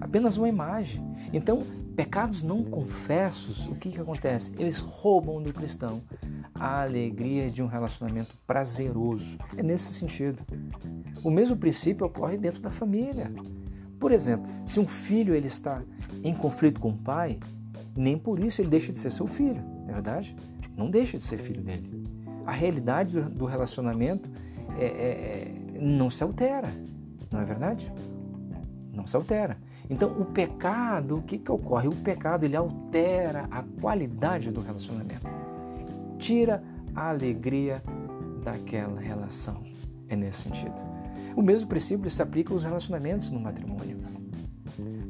Apenas 0.00 0.36
uma 0.36 0.48
imagem. 0.48 1.02
Então, 1.32 1.62
Pecados 1.94 2.42
não 2.42 2.64
confessos, 2.64 3.66
o 3.66 3.76
que, 3.76 3.90
que 3.90 4.00
acontece? 4.00 4.52
Eles 4.58 4.78
roubam 4.78 5.40
do 5.40 5.52
cristão 5.52 6.02
a 6.52 6.82
alegria 6.82 7.48
de 7.48 7.62
um 7.62 7.68
relacionamento 7.68 8.34
prazeroso. 8.44 9.38
É 9.56 9.62
nesse 9.62 9.92
sentido. 9.92 10.42
O 11.22 11.30
mesmo 11.30 11.56
princípio 11.56 12.04
ocorre 12.04 12.36
dentro 12.36 12.60
da 12.60 12.70
família. 12.70 13.32
Por 14.00 14.10
exemplo, 14.10 14.50
se 14.66 14.80
um 14.80 14.88
filho 14.88 15.36
ele 15.36 15.46
está 15.46 15.82
em 16.24 16.34
conflito 16.34 16.80
com 16.80 16.90
o 16.90 16.96
pai, 16.98 17.38
nem 17.96 18.18
por 18.18 18.40
isso 18.40 18.60
ele 18.60 18.68
deixa 18.68 18.90
de 18.90 18.98
ser 18.98 19.12
seu 19.12 19.26
filho, 19.26 19.62
não 19.62 19.90
é 19.90 19.92
verdade? 19.92 20.34
Não 20.76 20.90
deixa 20.90 21.16
de 21.16 21.22
ser 21.22 21.38
filho 21.38 21.62
dele. 21.62 22.04
A 22.46 22.52
realidade 22.52 23.20
do 23.20 23.44
relacionamento 23.44 24.28
é, 24.78 24.84
é, 24.84 24.88
é 24.88 25.78
não 25.80 26.10
se 26.10 26.22
altera, 26.22 26.68
não 27.30 27.40
é 27.40 27.44
verdade? 27.44 27.92
Não 28.92 29.06
se 29.06 29.16
altera. 29.16 29.56
Então, 29.88 30.10
o 30.18 30.24
pecado, 30.24 31.18
o 31.18 31.22
que, 31.22 31.38
que 31.38 31.52
ocorre? 31.52 31.88
O 31.88 31.94
pecado 31.94 32.44
ele 32.44 32.56
altera 32.56 33.46
a 33.50 33.62
qualidade 33.80 34.50
do 34.50 34.60
relacionamento, 34.60 35.26
tira 36.18 36.62
a 36.94 37.10
alegria 37.10 37.82
daquela 38.42 39.00
relação. 39.00 39.62
É 40.08 40.16
nesse 40.16 40.42
sentido. 40.42 40.74
O 41.36 41.42
mesmo 41.42 41.68
princípio 41.68 42.08
se 42.10 42.22
aplica 42.22 42.52
aos 42.52 42.62
relacionamentos 42.62 43.30
no 43.30 43.40
matrimônio. 43.40 43.98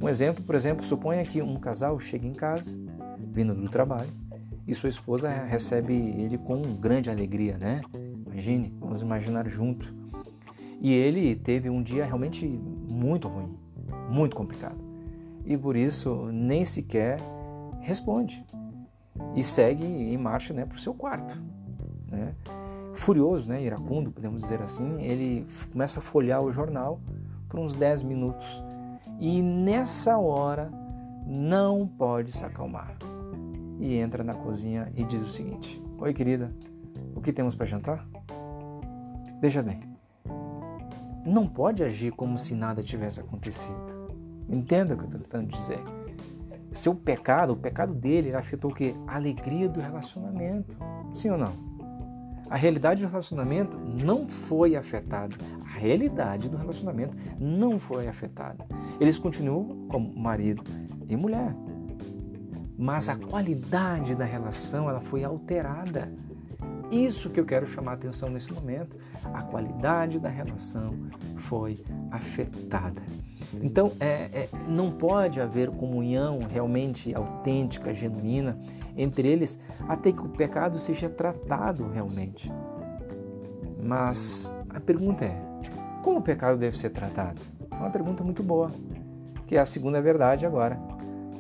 Um 0.01 0.09
exemplo, 0.09 0.43
por 0.45 0.55
exemplo, 0.55 0.85
suponha 0.85 1.25
que 1.25 1.41
um 1.41 1.57
casal 1.57 1.99
chega 1.99 2.27
em 2.27 2.33
casa, 2.33 2.79
vindo 3.19 3.55
do 3.55 3.69
trabalho, 3.69 4.11
e 4.67 4.75
sua 4.75 4.89
esposa 4.89 5.29
recebe 5.29 5.95
ele 5.95 6.39
com 6.39 6.61
grande 6.63 7.11
alegria, 7.11 7.59
né? 7.59 7.83
Imagine, 8.27 8.75
vamos 8.81 9.01
imaginar 9.01 9.49
junto. 9.49 9.95
E 10.81 10.93
ele 10.93 11.35
teve 11.37 11.71
um 11.71 11.83
dia 11.83 12.05
realmente 12.05 12.47
muito 12.47 13.29
ruim 13.29 13.65
muito 14.09 14.37
complicado. 14.37 14.77
E 15.45 15.57
por 15.57 15.77
isso 15.77 16.29
nem 16.33 16.65
sequer 16.65 17.19
responde 17.81 18.45
e 19.35 19.43
segue 19.43 19.85
em 19.85 20.17
marcha 20.17 20.55
né, 20.55 20.65
para 20.65 20.77
o 20.77 20.81
seu 20.81 20.95
quarto. 20.95 21.37
Né? 22.11 22.35
Furioso, 22.95 23.49
né, 23.49 23.63
iracundo, 23.63 24.11
podemos 24.11 24.43
dizer 24.43 24.63
assim, 24.63 25.03
ele 25.03 25.47
começa 25.73 25.99
a 25.99 26.03
folhear 26.03 26.43
o 26.43 26.53
jornal 26.53 27.01
por 27.49 27.61
uns 27.61 27.75
10 27.75 28.05
minutos 28.05 28.63
e 29.21 29.43
nessa 29.43 30.17
hora 30.17 30.71
não 31.27 31.87
pode 31.87 32.33
se 32.33 32.45
acalmar. 32.45 32.97
E 33.79 33.97
entra 33.97 34.23
na 34.23 34.35
cozinha 34.35 34.93
e 34.95 35.05
diz 35.05 35.23
o 35.23 35.31
seguinte: 35.31 35.83
Oi, 35.99 36.13
querida, 36.13 36.55
o 37.15 37.21
que 37.21 37.33
temos 37.33 37.55
para 37.55 37.67
jantar? 37.67 38.07
Veja 39.41 39.63
bem, 39.63 39.81
não 41.25 41.47
pode 41.47 41.83
agir 41.83 42.13
como 42.13 42.39
se 42.39 42.55
nada 42.55 42.83
tivesse 42.83 43.21
acontecido. 43.21 43.95
Entenda 44.49 44.95
o 44.95 44.97
que 44.97 45.05
eu 45.05 45.09
estou 45.09 45.21
tentando 45.21 45.51
dizer. 45.51 45.81
Seu 46.73 46.95
pecado, 46.95 47.53
o 47.53 47.57
pecado 47.57 47.95
dele, 47.95 48.35
afetou 48.35 48.71
o 48.71 48.75
quê? 48.75 48.95
A 49.07 49.17
alegria 49.17 49.69
do 49.69 49.81
relacionamento. 49.81 50.77
Sim 51.13 51.31
ou 51.31 51.39
não? 51.39 51.53
A 52.51 52.57
realidade 52.57 53.03
do 53.05 53.09
relacionamento 53.09 53.79
não 53.79 54.29
foi 54.29 54.77
afetada. 54.77 55.35
A 55.65 55.79
realidade 55.79 56.49
do 56.49 56.57
relacionamento 56.57 57.17
não 57.39 57.79
foi 57.79 58.07
afetada. 58.07 58.67
Eles 59.01 59.17
continuam 59.17 59.87
como 59.89 60.15
marido 60.15 60.63
e 61.09 61.17
mulher. 61.17 61.55
Mas 62.77 63.09
a 63.09 63.17
qualidade 63.17 64.15
da 64.15 64.25
relação 64.25 64.89
ela 64.89 65.01
foi 65.01 65.23
alterada. 65.25 66.13
Isso 66.91 67.31
que 67.31 67.41
eu 67.41 67.45
quero 67.45 67.67
chamar 67.67 67.93
a 67.93 67.95
atenção 67.95 68.29
nesse 68.29 68.53
momento. 68.53 68.97
A 69.33 69.43
qualidade 69.43 70.19
da 70.19 70.29
relação 70.29 70.95
foi 71.37 71.83
afetada. 72.11 73.03
Então, 73.63 73.93
é, 74.01 74.07
é, 74.33 74.49
não 74.69 74.91
pode 74.91 75.41
haver 75.41 75.71
comunhão 75.71 76.41
realmente 76.51 77.15
autêntica, 77.15 77.95
genuína 77.95 78.59
entre 78.97 79.29
eles, 79.29 79.59
até 79.89 80.13
que 80.13 80.21
o 80.21 80.29
pecado 80.29 80.79
seja 80.79 81.09
tratado 81.09 81.89
realmente. 81.89 82.51
Mas 83.83 84.55
a 84.71 84.81
pergunta 84.81 85.25
é: 85.25 85.41
como 86.03 86.19
o 86.19 86.23
pecado 86.23 86.59
deve 86.59 86.77
ser 86.77 86.91
tratado? 86.91 87.41
É 87.71 87.77
uma 87.77 87.91
pergunta 87.91 88.23
muito 88.23 88.43
boa, 88.43 88.71
que 89.47 89.57
é 89.57 89.61
a 89.61 89.67
segunda 89.67 90.01
verdade 90.01 90.47
agora. 90.47 90.94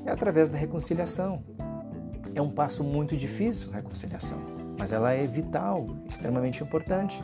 É 0.04 0.10
através 0.10 0.50
da 0.50 0.58
reconciliação. 0.58 1.42
É 2.34 2.42
um 2.42 2.50
passo 2.50 2.82
muito 2.82 3.16
difícil, 3.16 3.70
a 3.72 3.76
reconciliação, 3.76 4.38
mas 4.76 4.92
ela 4.92 5.12
é 5.12 5.26
vital, 5.26 5.86
extremamente 6.08 6.62
importante. 6.62 7.22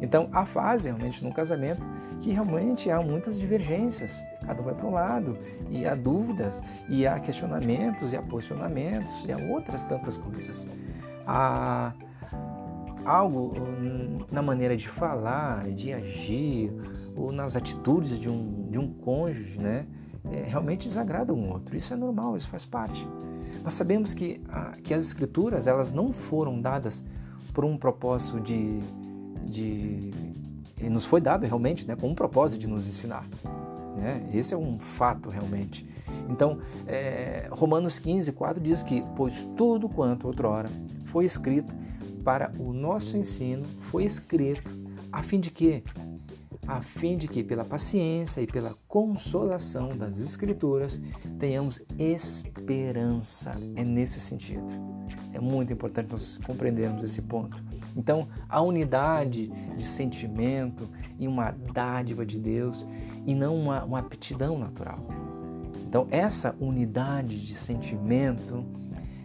Então, 0.00 0.28
há 0.32 0.44
fase 0.44 0.88
realmente 0.88 1.22
no 1.24 1.32
casamento 1.32 1.82
que 2.20 2.30
realmente 2.30 2.90
há 2.90 3.00
muitas 3.00 3.38
divergências, 3.38 4.24
cada 4.46 4.60
um 4.60 4.64
vai 4.64 4.74
para 4.74 4.86
um 4.86 4.92
lado, 4.92 5.38
e 5.68 5.84
há 5.84 5.94
dúvidas, 5.94 6.62
e 6.88 7.04
há 7.06 7.18
questionamentos, 7.18 8.12
e 8.12 8.16
há 8.16 8.22
posicionamentos, 8.22 9.24
e 9.26 9.32
há 9.32 9.38
outras 9.38 9.82
tantas 9.82 10.16
coisas. 10.16 10.68
Há 11.26 11.92
algo 13.04 13.52
hum, 13.58 14.20
na 14.30 14.40
maneira 14.40 14.76
de 14.76 14.88
falar, 14.88 15.68
de 15.72 15.92
agir, 15.92 16.72
ou 17.16 17.32
nas 17.32 17.56
atitudes 17.56 18.20
de 18.20 18.28
um, 18.28 18.68
de 18.70 18.78
um 18.78 18.88
cônjuge, 18.88 19.58
né? 19.58 19.86
É, 20.30 20.44
realmente 20.46 20.86
desagrada 20.86 21.32
um 21.34 21.50
outro. 21.50 21.76
Isso 21.76 21.92
é 21.92 21.96
normal, 21.96 22.36
isso 22.36 22.48
faz 22.48 22.64
parte. 22.64 23.06
Nós 23.64 23.74
sabemos 23.74 24.14
que, 24.14 24.40
a, 24.48 24.72
que 24.82 24.94
as 24.94 25.04
escrituras 25.04 25.66
elas 25.66 25.92
não 25.92 26.12
foram 26.12 26.60
dadas 26.60 27.04
por 27.52 27.64
um 27.64 27.76
propósito 27.76 28.40
de, 28.40 28.80
de 29.44 30.10
nos 30.88 31.04
foi 31.04 31.20
dado 31.20 31.44
realmente 31.44 31.86
né, 31.86 31.94
com 31.94 32.08
um 32.08 32.14
propósito 32.14 32.60
de 32.60 32.66
nos 32.66 32.88
ensinar. 32.88 33.26
Né? 33.96 34.28
Esse 34.32 34.54
é 34.54 34.56
um 34.56 34.78
fato 34.78 35.28
realmente. 35.28 35.86
Então, 36.28 36.58
é, 36.86 37.48
Romanos 37.50 37.98
15, 37.98 38.32
4 38.32 38.60
diz 38.60 38.82
que, 38.82 39.04
pois 39.14 39.46
tudo 39.56 39.88
quanto 39.88 40.26
outrora 40.26 40.68
foi 41.06 41.24
escrito 41.24 41.72
para 42.24 42.50
o 42.58 42.72
nosso 42.72 43.16
ensino, 43.16 43.64
foi 43.82 44.04
escrito 44.04 44.70
a 45.10 45.22
fim 45.22 45.40
de 45.40 45.50
que 45.50 45.82
a 46.66 46.80
fim 46.80 47.16
de 47.16 47.26
que, 47.26 47.42
pela 47.42 47.64
paciência 47.64 48.40
e 48.40 48.46
pela 48.46 48.74
consolação 48.86 49.96
das 49.96 50.18
Escrituras, 50.20 51.00
tenhamos 51.38 51.82
esperança. 51.98 53.56
É 53.74 53.82
nesse 53.82 54.20
sentido. 54.20 54.66
É 55.32 55.40
muito 55.40 55.72
importante 55.72 56.10
nós 56.10 56.36
compreendermos 56.38 57.02
esse 57.02 57.22
ponto. 57.22 57.62
Então, 57.96 58.28
a 58.48 58.60
unidade 58.60 59.48
de 59.48 59.82
sentimento 59.82 60.88
e 61.18 61.26
uma 61.26 61.50
dádiva 61.50 62.24
de 62.24 62.38
Deus 62.38 62.86
e 63.26 63.34
não 63.34 63.56
uma, 63.56 63.84
uma 63.84 63.98
aptidão 63.98 64.58
natural. 64.58 65.00
Então, 65.86 66.06
essa 66.10 66.56
unidade 66.60 67.44
de 67.44 67.54
sentimento 67.54 68.64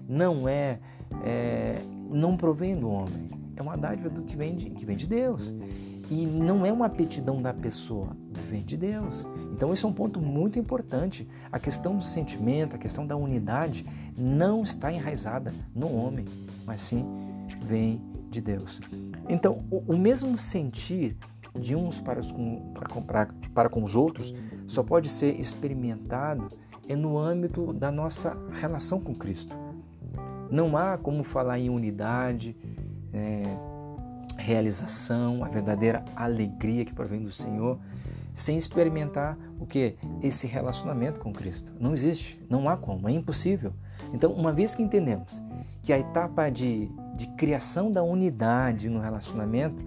não 0.07 0.49
é, 0.49 0.79
é 1.23 1.81
não 2.09 2.35
provém 2.35 2.75
do 2.75 2.89
homem, 2.89 3.29
é 3.55 3.61
uma 3.61 3.77
dádiva 3.77 4.09
do 4.09 4.21
que 4.23 4.35
vem 4.35 4.55
de, 4.55 4.69
que 4.69 4.85
vem 4.85 4.95
de 4.95 5.07
Deus. 5.07 5.55
E 6.09 6.25
não 6.25 6.65
é 6.65 6.71
uma 6.71 6.85
aptidão 6.85 7.41
da 7.41 7.53
pessoa, 7.53 8.15
vem 8.49 8.63
de 8.63 8.77
Deus. 8.77 9.27
Então, 9.51 9.73
esse 9.73 9.83
é 9.83 9.87
um 9.87 9.93
ponto 9.93 10.21
muito 10.21 10.57
importante. 10.57 11.27
A 11.51 11.59
questão 11.59 11.97
do 11.97 12.03
sentimento, 12.03 12.75
a 12.75 12.79
questão 12.79 13.05
da 13.05 13.15
unidade, 13.15 13.85
não 14.17 14.63
está 14.63 14.91
enraizada 14.91 15.53
no 15.75 15.93
homem, 15.93 16.25
mas 16.65 16.79
sim 16.79 17.05
vem 17.65 18.01
de 18.29 18.39
Deus. 18.39 18.79
Então, 19.27 19.65
o, 19.69 19.93
o 19.93 19.97
mesmo 19.97 20.37
sentir 20.37 21.17
de 21.59 21.75
uns 21.75 21.99
para, 21.99 22.19
os, 22.19 22.31
para, 22.31 23.01
para, 23.01 23.33
para 23.53 23.69
com 23.69 23.83
os 23.83 23.95
outros 23.95 24.33
só 24.65 24.83
pode 24.83 25.09
ser 25.09 25.39
experimentado 25.39 26.47
é 26.87 26.95
no 26.95 27.17
âmbito 27.17 27.73
da 27.73 27.91
nossa 27.91 28.37
relação 28.53 28.99
com 28.99 29.13
Cristo. 29.13 29.55
Não 30.49 30.77
há 30.77 30.97
como 30.97 31.23
falar 31.23 31.59
em 31.59 31.69
unidade, 31.69 32.55
é, 33.11 33.43
realização, 34.47 35.43
a 35.43 35.49
verdadeira 35.49 36.05
alegria 36.15 36.85
que 36.85 36.93
provém 36.93 37.21
do 37.21 37.29
Senhor, 37.29 37.77
sem 38.33 38.57
experimentar 38.57 39.37
o 39.59 39.65
que? 39.65 39.97
Esse 40.23 40.47
relacionamento 40.47 41.19
com 41.19 41.33
Cristo. 41.33 41.73
Não 41.77 41.93
existe, 41.93 42.41
não 42.49 42.69
há 42.69 42.77
como, 42.77 43.09
é 43.09 43.11
impossível. 43.11 43.73
Então, 44.13 44.31
uma 44.31 44.53
vez 44.53 44.73
que 44.73 44.81
entendemos 44.81 45.43
que 45.83 45.91
a 45.91 45.99
etapa 45.99 46.49
de, 46.49 46.89
de 47.13 47.27
criação 47.35 47.91
da 47.91 48.01
unidade 48.01 48.89
no 48.89 49.01
relacionamento 49.01 49.83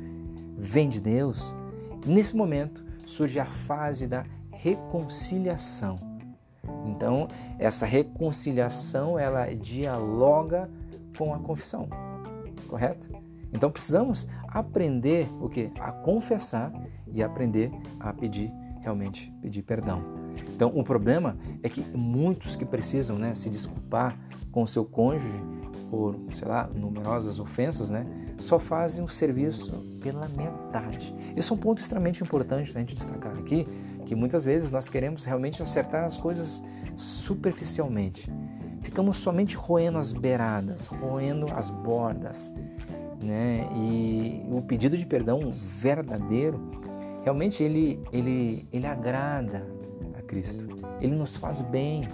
vem 0.58 0.90
de 0.90 1.00
Deus, 1.00 1.56
nesse 2.04 2.36
momento 2.36 2.84
surge 3.06 3.40
a 3.40 3.46
fase 3.46 4.06
da 4.06 4.26
reconciliação. 4.52 5.98
Então, 6.84 7.28
essa 7.58 7.86
reconciliação 7.86 9.18
ela 9.18 9.46
dialoga 9.54 10.68
com 11.16 11.32
a 11.32 11.38
confissão, 11.38 11.88
correto? 12.68 13.20
Então 13.52 13.70
precisamos 13.70 14.28
aprender 14.50 15.28
o 15.40 15.48
que? 15.48 15.70
A 15.78 15.92
confessar 15.92 16.72
e 17.12 17.22
aprender 17.22 17.70
a 17.98 18.12
pedir 18.12 18.52
realmente 18.80 19.32
pedir 19.40 19.62
perdão. 19.62 20.02
Então 20.54 20.72
o 20.74 20.82
problema 20.82 21.36
é 21.62 21.68
que 21.68 21.82
muitos 21.96 22.56
que 22.56 22.64
precisam 22.64 23.18
né, 23.18 23.34
se 23.34 23.50
desculpar 23.50 24.18
com 24.50 24.62
o 24.62 24.66
seu 24.66 24.84
cônjuge 24.84 25.42
por, 25.90 26.16
sei 26.32 26.46
lá, 26.46 26.68
numerosas 26.72 27.40
ofensas, 27.40 27.90
né, 27.90 28.06
só 28.38 28.58
fazem 28.58 29.04
o 29.04 29.08
serviço 29.08 29.72
pela 30.00 30.28
metade. 30.28 31.14
Esse 31.36 31.50
é 31.50 31.54
um 31.54 31.58
ponto 31.58 31.82
extremamente 31.82 32.22
importante 32.22 32.70
a 32.70 32.80
gente 32.80 32.94
destacar 32.94 33.36
aqui, 33.36 33.66
que 34.06 34.14
muitas 34.14 34.44
vezes 34.44 34.70
nós 34.70 34.88
queremos 34.88 35.24
realmente 35.24 35.62
acertar 35.62 36.04
as 36.04 36.16
coisas 36.16 36.62
superficialmente. 36.94 38.30
Ficamos 38.80 39.18
somente 39.18 39.56
roendo 39.56 39.98
as 39.98 40.12
beiradas, 40.12 40.86
roendo 40.86 41.46
as 41.52 41.70
bordas, 41.70 42.52
né? 43.22 43.68
E 43.76 44.42
o 44.50 44.62
pedido 44.62 44.96
de 44.96 45.06
perdão 45.06 45.52
verdadeiro, 45.52 46.60
realmente 47.22 47.62
ele, 47.62 48.00
ele, 48.12 48.66
ele 48.72 48.86
agrada 48.86 49.66
a 50.18 50.22
Cristo. 50.22 50.66
Ele 51.00 51.14
nos 51.14 51.36
faz 51.36 51.60
bem 51.60 52.08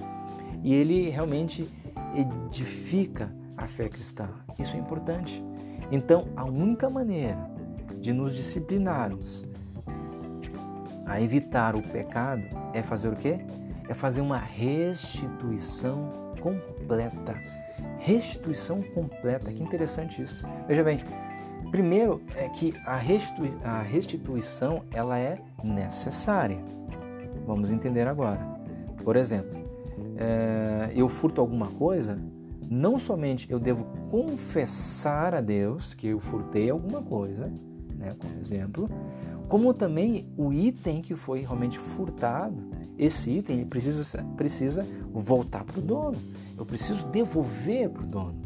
e 0.63 0.75
ele 0.75 1.11
realmente 1.11 1.69
edifica 2.15 3.33
a 3.57 3.67
fé 3.67 3.89
cristã. 3.89 4.29
Isso 4.59 4.77
é 4.77 4.79
importante. 4.79 5.43
Então, 5.91 6.27
a 6.37 6.45
única 6.45 6.91
maneira 6.91 7.39
de 8.01 8.13
nos 8.13 8.35
disciplinarmos 8.35 9.47
a 11.07 11.21
evitar 11.21 11.77
o 11.77 11.83
pecado 11.83 12.43
é 12.75 12.83
fazer 12.83 13.09
o 13.09 13.17
quê? 13.17 13.39
É 13.89 13.95
fazer 13.95 14.21
uma 14.21 14.39
restituição 14.39 16.11
completa 16.41 17.35
restituição 17.99 18.83
completa. 18.83 19.53
Que 19.53 19.63
interessante 19.63 20.23
isso. 20.23 20.47
Veja 20.67 20.83
bem, 20.83 21.01
primeiro 21.71 22.23
é 22.37 22.49
que 22.49 22.75
a, 22.85 22.95
a 22.95 23.83
restituição 23.83 24.83
ela 24.93 25.19
é 25.19 25.39
necessária. 25.63 26.59
Vamos 27.47 27.71
entender 27.71 28.07
agora. 28.07 28.41
Por 29.05 29.17
exemplo, 29.17 29.63
é, 30.17 30.91
eu 30.95 31.09
furto 31.09 31.41
alguma 31.41 31.67
coisa, 31.67 32.19
não 32.69 32.99
somente 32.99 33.51
eu 33.51 33.59
devo 33.59 33.85
confessar 34.11 35.35
a 35.35 35.41
Deus 35.41 35.95
que 35.95 36.09
eu 36.09 36.21
furtei 36.21 36.71
alguma 36.71 37.03
coisa, 37.03 37.53
né, 37.95 38.15
como 38.19 38.39
exemplo, 38.39 38.89
como 39.49 39.73
também 39.73 40.29
o 40.37 40.53
item 40.53 41.01
que 41.01 41.15
foi 41.15 41.41
realmente 41.41 41.79
furtado, 41.79 42.57
esse 42.99 43.31
item 43.31 43.65
precisa, 43.65 44.25
precisa 44.37 44.87
voltar 45.13 45.65
para 45.65 45.79
o 45.79 45.83
dono. 45.83 46.19
Eu 46.59 46.65
preciso 46.65 47.07
devolver 47.09 47.91
para 47.91 48.03
o 48.03 48.07
dono, 48.07 48.41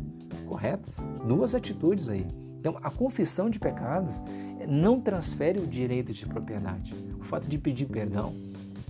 correto? 0.46 0.92
Duas 1.26 1.54
atitudes 1.54 2.08
aí. 2.08 2.26
Então, 2.58 2.76
a 2.82 2.90
confissão 2.90 3.48
de 3.48 3.58
pecados 3.58 4.20
não 4.68 5.00
transfere 5.00 5.58
o 5.58 5.66
direito 5.66 6.12
de 6.12 6.26
propriedade. 6.26 6.94
O 7.18 7.24
fato 7.24 7.48
de 7.48 7.56
pedir 7.56 7.86
perdão, 7.86 8.34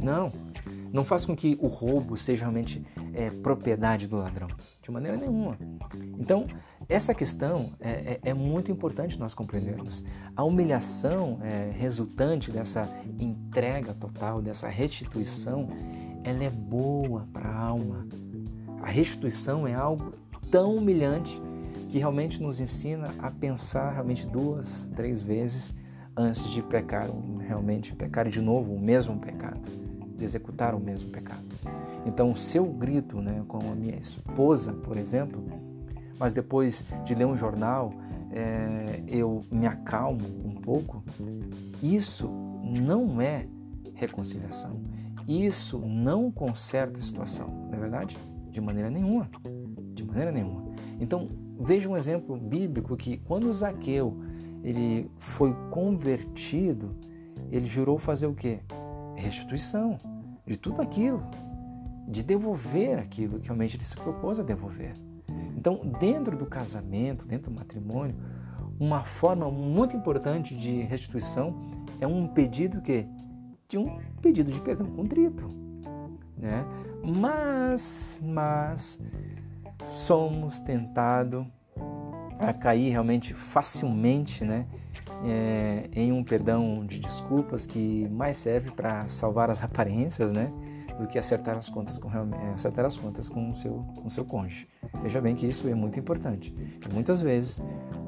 não. 0.01 0.33
Não 0.93 1.05
faz 1.05 1.25
com 1.25 1.37
que 1.37 1.57
o 1.61 1.69
roubo 1.69 2.17
seja 2.17 2.41
realmente 2.41 2.85
é, 3.15 3.31
propriedade 3.31 4.09
do 4.09 4.17
ladrão, 4.17 4.49
de 4.83 4.91
maneira 4.91 5.17
nenhuma. 5.17 5.57
Então, 6.19 6.45
essa 6.91 7.15
questão 7.15 7.71
é, 7.79 7.91
é, 7.91 8.21
é 8.25 8.35
muito 8.35 8.73
importante 8.73 9.17
nós 9.17 9.33
compreendermos. 9.33 10.03
A 10.35 10.43
humilhação 10.43 11.39
é, 11.41 11.71
resultante 11.73 12.51
dessa 12.51 12.83
entrega 13.19 13.95
total, 13.95 14.43
dessa 14.43 14.69
restituição, 14.69 15.69
ela 16.25 16.43
é 16.43 16.51
boa 16.51 17.29
para 17.33 17.49
a 17.49 17.57
alma, 17.57 18.09
a 18.83 18.91
restituição 18.91 19.69
é 19.69 19.75
algo 19.75 20.13
tão 20.51 20.77
humilhante 20.77 21.41
que 21.89 21.99
realmente 21.99 22.43
nos 22.43 22.61
ensina 22.61 23.15
a 23.21 23.31
pensar 23.31 23.93
realmente 23.93 24.27
duas, 24.27 24.89
três 24.97 25.23
vezes 25.23 25.75
antes 26.17 26.49
de 26.51 26.61
pecar, 26.61 27.09
realmente 27.47 27.95
pecar 27.95 28.29
de 28.29 28.41
novo 28.41 28.75
o 28.75 28.81
mesmo 28.81 29.17
pecado, 29.19 29.61
de 30.17 30.25
executar 30.25 30.75
o 30.75 30.81
mesmo 30.81 31.09
pecado. 31.11 31.45
Então, 32.05 32.35
se 32.35 32.57
eu 32.57 32.67
grito 32.67 33.21
né, 33.21 33.45
com 33.47 33.59
a 33.59 33.75
minha 33.75 33.97
esposa, 33.97 34.73
por 34.73 34.97
exemplo, 34.97 35.70
mas 36.21 36.35
depois 36.35 36.85
de 37.03 37.15
ler 37.15 37.25
um 37.25 37.37
jornal 37.37 37.95
é, 38.31 39.03
eu 39.09 39.43
me 39.51 39.67
acalmo 39.67 40.21
um 40.45 40.55
pouco, 40.55 41.03
isso 41.83 42.29
não 42.63 43.21
é 43.21 43.47
reconciliação. 43.95 44.83
Isso 45.27 45.79
não 45.79 46.31
conserta 46.31 46.99
a 46.99 47.03
situação, 47.03 47.49
não 47.69 47.75
é 47.75 47.81
verdade? 47.81 48.19
De 48.51 48.61
maneira 48.61 48.91
nenhuma. 48.91 49.31
De 49.95 50.05
maneira 50.05 50.31
nenhuma. 50.31 50.65
Então, 51.01 51.29
veja 51.59 51.89
um 51.89 51.97
exemplo 51.97 52.37
bíblico 52.37 52.97
que 52.97 53.17
quando 53.17 53.51
Zaqueu 53.53 54.19
ele 54.63 55.11
foi 55.19 55.55
convertido, 55.71 56.95
ele 57.51 57.67
jurou 57.67 57.99
fazer 57.99 58.27
o 58.27 58.35
quê? 58.35 58.61
Restituição 59.17 59.97
de 60.47 60.57
tudo 60.57 60.83
aquilo, 60.83 61.23
de 62.07 62.23
devolver 62.23 62.99
aquilo 62.99 63.39
que 63.39 63.47
realmente 63.47 63.77
ele 63.77 63.85
se 63.85 63.97
propôs 63.97 64.39
a 64.39 64.43
devolver. 64.43 64.93
Então, 65.61 65.79
dentro 66.01 66.39
do 66.39 66.47
casamento, 66.47 67.27
dentro 67.27 67.51
do 67.51 67.55
matrimônio, 67.55 68.17
uma 68.79 69.05
forma 69.05 69.51
muito 69.51 69.95
importante 69.95 70.57
de 70.57 70.81
restituição 70.81 71.55
é 72.01 72.07
um 72.07 72.27
pedido 72.27 72.81
que 72.81 73.07
de 73.69 73.77
um 73.77 73.99
pedido 74.23 74.51
de 74.51 74.59
perdão 74.61 74.87
contrito, 74.87 75.47
né? 76.35 76.65
Mas, 77.05 78.23
mas 78.25 78.99
somos 79.87 80.59
tentados 80.61 81.47
a 82.39 82.55
cair 82.55 82.89
realmente 82.89 83.35
facilmente, 83.35 84.47
né? 84.47 84.67
É, 85.27 85.91
em 85.93 86.11
um 86.11 86.25
perdão 86.25 86.87
de 86.87 86.99
desculpas 86.99 87.67
que 87.67 88.09
mais 88.09 88.39
serve 88.39 88.71
para 88.71 89.07
salvar 89.09 89.51
as 89.51 89.63
aparências, 89.63 90.33
né? 90.33 90.51
Do 91.01 91.07
que 91.07 91.19
acertar 91.19 91.57
as 91.57 91.71
contas 91.71 91.97
com 91.97 92.11
é, 92.11 92.53
acertar 92.53 92.85
as 92.85 92.95
contas 92.95 93.27
com 93.27 93.49
o 93.49 93.55
seu 93.55 93.73
com 93.95 94.07
o 94.07 94.11
seu 94.11 94.23
cônjuge. 94.23 94.69
Veja 95.03 95.19
bem 95.19 95.35
que 95.35 95.47
isso 95.47 95.67
é 95.67 95.75
muito 95.75 95.99
importante. 95.99 96.51
Que 96.53 96.93
muitas 96.93 97.23
vezes 97.23 97.59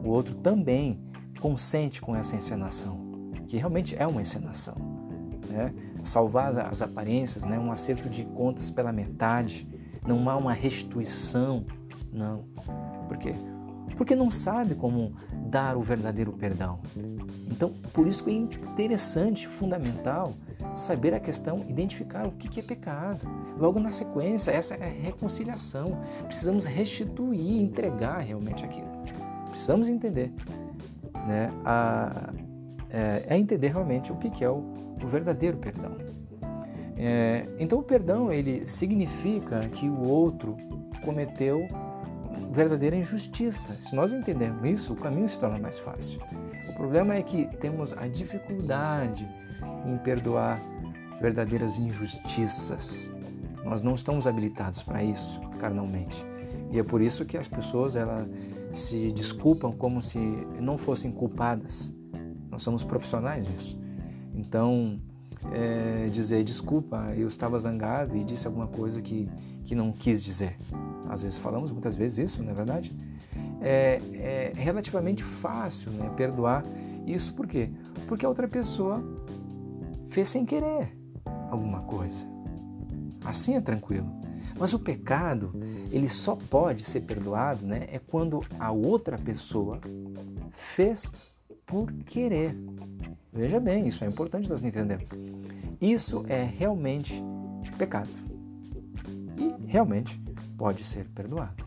o 0.04 0.10
outro 0.10 0.34
também 0.34 1.00
consente 1.40 2.02
com 2.02 2.14
essa 2.14 2.36
encenação, 2.36 2.98
que 3.46 3.56
realmente 3.56 3.96
é 3.98 4.06
uma 4.06 4.20
encenação, 4.20 4.74
né? 5.48 5.72
Salvar 6.02 6.56
as 6.58 6.82
aparências, 6.82 7.44
né? 7.44 7.58
Um 7.58 7.72
acerto 7.72 8.08
de 8.10 8.24
contas 8.24 8.70
pela 8.70 8.92
metade, 8.92 9.66
não 10.06 10.28
há 10.28 10.36
uma 10.36 10.52
restituição, 10.52 11.64
não. 12.12 12.44
Por 13.08 13.16
quê? 13.16 13.34
Porque 13.96 14.14
não 14.14 14.30
sabe 14.30 14.74
como 14.74 15.14
dar 15.46 15.76
o 15.76 15.82
verdadeiro 15.82 16.32
perdão. 16.32 16.78
Então, 17.50 17.70
por 17.92 18.06
isso 18.06 18.28
é 18.28 18.32
interessante, 18.32 19.46
fundamental, 19.46 20.34
saber 20.74 21.14
a 21.14 21.20
questão, 21.20 21.64
identificar 21.68 22.26
o 22.26 22.32
que 22.32 22.58
é 22.60 22.62
pecado. 22.62 23.26
Logo 23.58 23.78
na 23.78 23.92
sequência, 23.92 24.50
essa 24.50 24.74
é 24.74 24.84
a 24.84 25.02
reconciliação. 25.02 25.98
Precisamos 26.26 26.64
restituir, 26.64 27.62
entregar 27.62 28.18
realmente 28.18 28.64
aquilo. 28.64 28.88
Precisamos 29.50 29.88
entender, 29.88 30.32
né? 31.26 31.52
A, 31.64 32.32
é, 32.90 33.24
é 33.28 33.38
entender 33.38 33.68
realmente 33.68 34.12
o 34.12 34.16
que 34.16 34.42
é 34.44 34.48
o, 34.48 34.64
o 35.02 35.06
verdadeiro 35.06 35.56
perdão. 35.58 35.96
É, 36.96 37.46
então, 37.58 37.78
o 37.78 37.82
perdão 37.82 38.32
ele 38.32 38.66
significa 38.66 39.68
que 39.68 39.88
o 39.88 40.08
outro 40.08 40.56
cometeu 41.04 41.66
verdadeira 42.52 42.96
injustiça. 42.96 43.74
Se 43.80 43.94
nós 43.94 44.12
entendermos 44.12 44.68
isso, 44.68 44.92
o 44.92 44.96
caminho 44.96 45.28
se 45.28 45.38
torna 45.38 45.58
mais 45.58 45.78
fácil. 45.78 46.20
O 46.68 46.74
problema 46.74 47.14
é 47.14 47.22
que 47.22 47.46
temos 47.58 47.92
a 47.92 48.06
dificuldade 48.06 49.28
em 49.86 49.96
perdoar 49.98 50.60
verdadeiras 51.20 51.78
injustiças. 51.78 53.12
Nós 53.64 53.82
não 53.82 53.94
estamos 53.94 54.26
habilitados 54.26 54.82
para 54.82 55.02
isso 55.02 55.40
carnalmente. 55.58 56.24
E 56.70 56.78
é 56.78 56.82
por 56.82 57.00
isso 57.00 57.24
que 57.24 57.36
as 57.36 57.46
pessoas 57.46 57.94
elas 57.94 58.26
se 58.72 59.12
desculpam 59.12 59.72
como 59.72 60.00
se 60.00 60.18
não 60.60 60.76
fossem 60.76 61.12
culpadas. 61.12 61.94
Nós 62.50 62.62
somos 62.62 62.82
profissionais 62.82 63.46
disso. 63.46 63.78
Então, 64.34 65.00
é, 65.52 66.08
dizer 66.10 66.42
desculpa, 66.44 67.12
eu 67.16 67.28
estava 67.28 67.58
zangado 67.58 68.16
e 68.16 68.24
disse 68.24 68.46
alguma 68.46 68.66
coisa 68.66 69.00
que, 69.00 69.28
que 69.64 69.74
não 69.74 69.92
quis 69.92 70.22
dizer. 70.22 70.56
Às 71.08 71.22
vezes 71.22 71.38
falamos 71.38 71.70
muitas 71.70 71.96
vezes 71.96 72.32
isso, 72.32 72.42
não 72.42 72.50
é 72.50 72.54
verdade? 72.54 72.94
É, 73.60 74.00
é 74.14 74.52
relativamente 74.54 75.22
fácil 75.22 75.90
né, 75.92 76.10
perdoar 76.16 76.64
isso 77.06 77.34
por 77.34 77.46
quê? 77.46 77.70
Porque 78.06 78.24
a 78.24 78.28
outra 78.28 78.46
pessoa 78.46 79.02
fez 80.08 80.28
sem 80.28 80.44
querer 80.44 80.96
alguma 81.50 81.80
coisa. 81.80 82.26
Assim 83.24 83.54
é 83.54 83.60
tranquilo. 83.60 84.10
Mas 84.58 84.72
o 84.72 84.78
pecado, 84.78 85.52
ele 85.90 86.08
só 86.08 86.36
pode 86.36 86.84
ser 86.84 87.00
perdoado 87.02 87.66
né, 87.66 87.88
é 87.90 87.98
quando 87.98 88.44
a 88.58 88.70
outra 88.70 89.18
pessoa 89.18 89.80
fez 90.52 91.12
por 91.66 91.92
querer. 92.04 92.56
Veja 93.32 93.58
bem, 93.58 93.88
isso 93.88 94.04
é 94.04 94.06
importante 94.06 94.48
nós 94.48 94.62
entendermos. 94.62 95.10
Isso 95.80 96.24
é 96.28 96.44
realmente 96.44 97.22
pecado. 97.78 98.10
E 99.38 99.66
realmente 99.66 100.20
pode 100.62 100.84
ser 100.84 101.06
perdoado. 101.06 101.64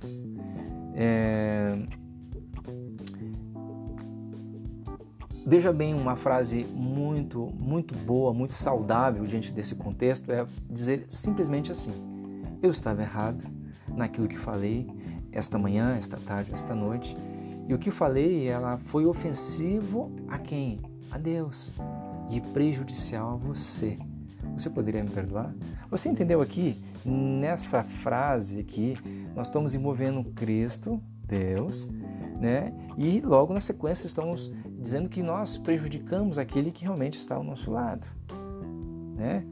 É... 0.93 1.77
Veja 5.45 5.73
bem, 5.73 5.93
uma 5.93 6.15
frase 6.15 6.63
muito, 6.73 7.51
muito 7.59 7.93
boa, 7.93 8.33
muito 8.33 8.55
saudável 8.55 9.25
diante 9.25 9.51
desse 9.51 9.75
contexto 9.75 10.31
é 10.31 10.47
dizer 10.69 11.03
simplesmente 11.09 11.73
assim: 11.73 11.91
Eu 12.63 12.71
estava 12.71 13.01
errado 13.01 13.43
naquilo 13.93 14.29
que 14.29 14.37
falei 14.37 14.87
esta 15.29 15.59
manhã, 15.59 15.97
esta 15.97 16.15
tarde, 16.15 16.53
esta 16.53 16.73
noite, 16.73 17.17
e 17.67 17.73
o 17.73 17.77
que 17.77 17.91
falei 17.91 18.47
ela 18.47 18.77
foi 18.85 19.05
ofensivo 19.05 20.09
a 20.29 20.37
quem? 20.37 20.77
a 21.11 21.17
Deus 21.17 21.73
e 22.29 22.41
prejudicial 22.41 23.33
a 23.33 23.35
você. 23.35 23.97
Você 24.53 24.69
poderia 24.69 25.03
me 25.03 25.09
perdoar? 25.09 25.53
Você 25.89 26.09
entendeu 26.09 26.41
aqui, 26.41 26.81
nessa 27.05 27.83
frase 27.83 28.59
aqui, 28.59 28.97
nós 29.35 29.47
estamos 29.47 29.75
envolvendo 29.75 30.23
Cristo, 30.31 31.01
Deus, 31.27 31.89
né? 32.39 32.73
E 32.97 33.19
logo 33.21 33.53
na 33.53 33.59
sequência 33.59 34.07
estamos 34.07 34.53
dizendo 34.79 35.09
que 35.09 35.21
nós 35.21 35.57
prejudicamos 35.57 36.37
aquele 36.37 36.71
que 36.71 36.83
realmente 36.83 37.17
está 37.19 37.35
ao 37.35 37.43
nosso 37.43 37.71
lado, 37.71 38.07
né? 39.15 39.43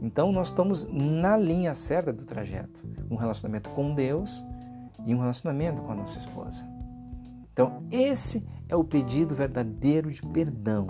Então 0.00 0.32
nós 0.32 0.48
estamos 0.48 0.86
na 0.90 1.36
linha 1.36 1.74
certa 1.74 2.12
do 2.12 2.24
trajeto, 2.24 2.82
um 3.10 3.16
relacionamento 3.16 3.70
com 3.70 3.94
Deus 3.94 4.44
e 5.06 5.14
um 5.14 5.18
relacionamento 5.18 5.80
com 5.82 5.92
a 5.92 5.94
nossa 5.94 6.18
esposa. 6.18 6.66
Então 7.52 7.84
esse 7.90 8.46
é 8.68 8.76
o 8.76 8.84
pedido 8.84 9.34
verdadeiro 9.34 10.10
de 10.10 10.22
perdão. 10.22 10.86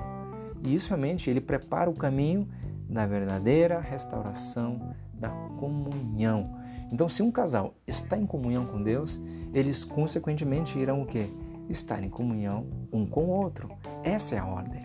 E 0.65 0.75
isso 0.75 0.89
realmente 0.89 1.29
ele 1.29 1.41
prepara 1.41 1.91
o 1.91 1.95
caminho 1.95 2.49
da 2.93 3.07
verdadeira 3.07 3.81
restauração 3.81 4.95
da 5.15 5.31
comunhão. 5.59 6.57
Então, 6.93 7.09
se 7.09 7.23
um 7.23 7.31
casal 7.31 7.75
está 7.87 8.19
em 8.19 8.27
comunhão 8.27 8.67
com 8.67 8.83
Deus, 8.83 9.21
eles 9.55 9.83
consequentemente 9.83 10.79
irão 10.79 11.03
o 11.03 11.07
quê? 11.07 11.27
Estar 11.69 12.03
em 12.03 12.11
comunhão 12.11 12.67
um 12.93 13.07
com 13.07 13.25
o 13.25 13.31
outro. 13.31 13.71
Essa 14.03 14.35
é 14.35 14.39
a 14.39 14.47
ordem. 14.47 14.83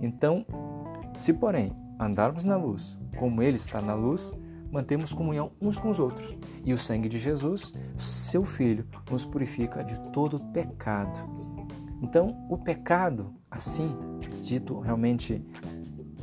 Então, 0.00 0.46
se 1.14 1.34
porém 1.34 1.72
andarmos 1.98 2.44
na 2.44 2.56
luz, 2.56 2.98
como 3.18 3.42
ele 3.42 3.56
está 3.56 3.82
na 3.82 3.94
luz, 3.94 4.34
mantemos 4.72 5.12
comunhão 5.12 5.52
uns 5.60 5.78
com 5.78 5.90
os 5.90 5.98
outros. 5.98 6.34
E 6.64 6.72
o 6.72 6.78
sangue 6.78 7.08
de 7.08 7.18
Jesus, 7.18 7.74
seu 7.96 8.44
filho, 8.46 8.86
nos 9.10 9.26
purifica 9.26 9.84
de 9.84 9.98
todo 10.10 10.40
pecado. 10.52 11.18
Então, 12.00 12.46
o 12.48 12.56
pecado, 12.56 13.34
assim, 13.50 13.94
dito 14.40 14.80
realmente 14.80 15.44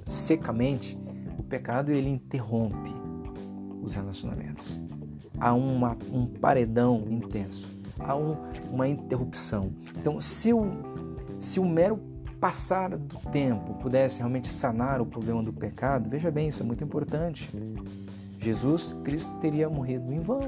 secamente, 0.03 0.97
pecado 1.47 1.91
ele 1.91 2.09
interrompe 2.09 2.93
os 3.81 3.93
relacionamentos. 3.93 4.79
Há 5.39 5.53
uma, 5.53 5.95
um 6.11 6.25
paredão 6.25 7.05
intenso, 7.09 7.67
há 7.99 8.15
um, 8.15 8.35
uma 8.71 8.87
interrupção. 8.87 9.71
Então, 9.97 10.19
se 10.19 10.53
o, 10.53 10.71
se 11.39 11.59
o 11.59 11.65
mero 11.65 11.99
passar 12.39 12.89
do 12.89 13.17
tempo 13.31 13.73
pudesse 13.75 14.19
realmente 14.19 14.47
sanar 14.49 15.01
o 15.01 15.05
problema 15.05 15.41
do 15.41 15.53
pecado, 15.53 16.09
veja 16.09 16.29
bem, 16.29 16.47
isso 16.47 16.61
é 16.61 16.65
muito 16.65 16.83
importante. 16.83 17.49
Jesus 18.39 18.95
Cristo 19.03 19.31
teria 19.39 19.69
morrido 19.69 20.11
em 20.13 20.19
vão. 20.19 20.47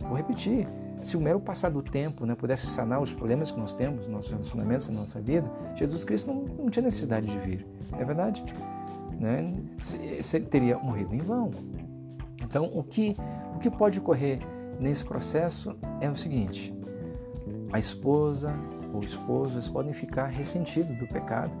Vou 0.00 0.14
repetir, 0.16 0.66
se 1.02 1.16
o 1.16 1.20
mero 1.20 1.40
passar 1.40 1.70
do 1.70 1.82
tempo 1.82 2.26
né, 2.26 2.34
pudesse 2.34 2.66
sanar 2.66 3.00
os 3.00 3.12
problemas 3.12 3.50
que 3.50 3.58
nós 3.58 3.74
temos, 3.74 4.06
nossos 4.08 4.30
relacionamentos, 4.30 4.88
na 4.88 5.00
nossa 5.00 5.20
vida, 5.20 5.50
Jesus 5.74 6.04
Cristo 6.04 6.32
não, 6.32 6.42
não 6.42 6.70
tinha 6.70 6.82
necessidade 6.82 7.26
de 7.26 7.38
vir. 7.38 7.66
É 7.98 8.04
verdade? 8.04 8.42
Né? 9.20 9.52
Se, 9.82 10.22
se 10.22 10.36
ele 10.36 10.46
teria 10.46 10.78
morrido 10.78 11.14
em 11.14 11.18
vão. 11.18 11.50
Então, 12.42 12.64
o 12.74 12.82
que, 12.82 13.14
o 13.54 13.58
que 13.58 13.70
pode 13.70 14.00
ocorrer 14.00 14.40
nesse 14.80 15.04
processo 15.04 15.76
é 16.00 16.10
o 16.10 16.16
seguinte: 16.16 16.74
a 17.72 17.78
esposa 17.78 18.52
ou 18.92 19.04
esposo 19.04 19.54
eles 19.54 19.68
podem 19.68 19.92
ficar 19.92 20.26
ressentidos 20.26 20.98
do 20.98 21.06
pecado 21.06 21.52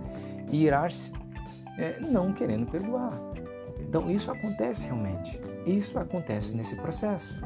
e 0.50 0.64
irar-se 0.64 1.12
é, 1.78 2.00
não 2.00 2.32
querendo 2.32 2.68
perdoar. 2.68 3.20
Então, 3.78 4.10
isso 4.10 4.30
acontece 4.32 4.86
realmente. 4.86 5.40
Isso 5.66 5.98
acontece 5.98 6.56
nesse 6.56 6.74
processo. 6.76 7.36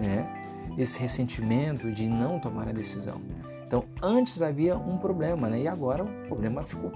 Né? 0.00 0.44
esse 0.76 1.00
ressentimento 1.00 1.90
de 1.90 2.06
não 2.06 2.38
tomar 2.38 2.68
a 2.68 2.72
decisão. 2.72 3.20
Então, 3.66 3.84
antes 4.00 4.42
havia 4.42 4.76
um 4.76 4.98
problema, 4.98 5.48
né? 5.48 5.62
E 5.62 5.68
agora 5.68 6.04
o 6.04 6.26
problema 6.28 6.62
ficou 6.62 6.92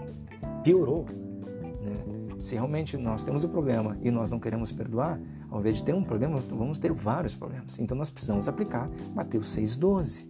piorou. 0.63 1.07
Se 2.41 2.55
realmente 2.55 2.97
nós 2.97 3.23
temos 3.23 3.45
o 3.45 3.47
um 3.47 3.51
problema 3.51 3.99
e 4.01 4.11
nós 4.11 4.31
não 4.31 4.41
queremos 4.41 4.73
perdoar, 4.73 5.21
ao 5.51 5.61
invés 5.61 5.79
de 5.79 5.85
ter 5.85 5.95
um 5.95 6.03
problema, 6.03 6.35
nós 6.35 6.45
vamos 6.47 6.79
ter 6.79 6.93
vários 6.93 7.35
problemas. 7.35 7.79
Então, 7.79 7.97
nós 7.97 8.09
precisamos 8.09 8.49
aplicar 8.49 8.89
Mateus 9.15 9.49
6,12, 9.55 10.25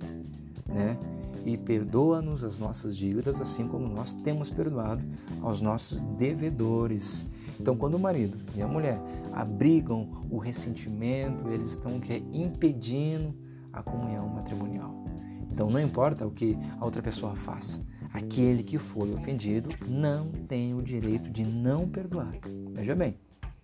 né? 0.68 0.98
E 1.46 1.56
perdoa-nos 1.56 2.44
as 2.44 2.58
nossas 2.58 2.96
dívidas, 2.96 3.40
assim 3.40 3.66
como 3.66 3.88
nós 3.88 4.12
temos 4.12 4.50
perdoado 4.50 5.02
aos 5.40 5.60
nossos 5.60 6.02
devedores. 6.02 7.26
Então, 7.58 7.76
quando 7.76 7.94
o 7.94 7.98
marido 7.98 8.36
e 8.54 8.60
a 8.60 8.68
mulher 8.68 9.00
abrigam 9.32 10.20
o 10.30 10.38
ressentimento, 10.38 11.48
eles 11.48 11.70
estão 11.70 11.98
que, 12.00 12.24
impedindo 12.32 13.34
a 13.72 13.82
comunhão 13.82 14.28
matrimonial. 14.28 15.04
Então, 15.50 15.70
não 15.70 15.80
importa 15.80 16.26
o 16.26 16.30
que 16.30 16.58
a 16.78 16.84
outra 16.84 17.02
pessoa 17.02 17.34
faça, 17.36 17.80
aquele 18.12 18.62
que 18.62 18.78
foi 18.78 19.12
ofendido 19.12 19.70
não 19.86 20.30
tem 20.30 20.74
o 20.74 20.82
direito 20.82 21.30
de 21.30 21.44
não 21.44 21.88
perdoar. 21.88 22.32
Veja 22.72 22.94
bem. 22.94 23.16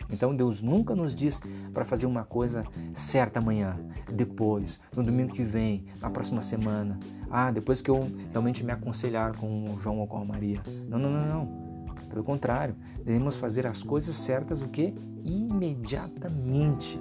Então 0.09 0.35
Deus 0.35 0.62
nunca 0.62 0.94
nos 0.94 1.14
diz 1.14 1.40
para 1.74 1.85
fazer 1.85 2.06
uma 2.06 2.24
coisa 2.24 2.64
certa 2.92 3.40
amanhã, 3.40 3.76
depois, 4.12 4.78
no 4.94 5.02
domingo 5.02 5.32
que 5.32 5.42
vem, 5.42 5.87
na 6.00 6.11
próxima 6.11 6.40
semana. 6.42 6.98
Ah, 7.30 7.50
depois 7.50 7.82
que 7.82 7.90
eu 7.90 8.09
realmente 8.30 8.62
me 8.62 8.72
aconselhar 8.72 9.37
com 9.37 9.64
o 9.64 9.80
João 9.80 9.98
ou 9.98 10.06
com 10.06 10.18
a 10.18 10.24
Maria. 10.24 10.62
Não, 10.88 10.98
não, 10.98 11.11
não, 11.11 11.26
não. 11.26 11.66
Pelo 12.09 12.22
contrário, 12.22 12.76
devemos 13.04 13.35
fazer 13.35 13.66
as 13.66 13.82
coisas 13.82 14.14
certas 14.14 14.62
o 14.62 14.68
que? 14.68 14.94
Imediatamente. 15.24 17.00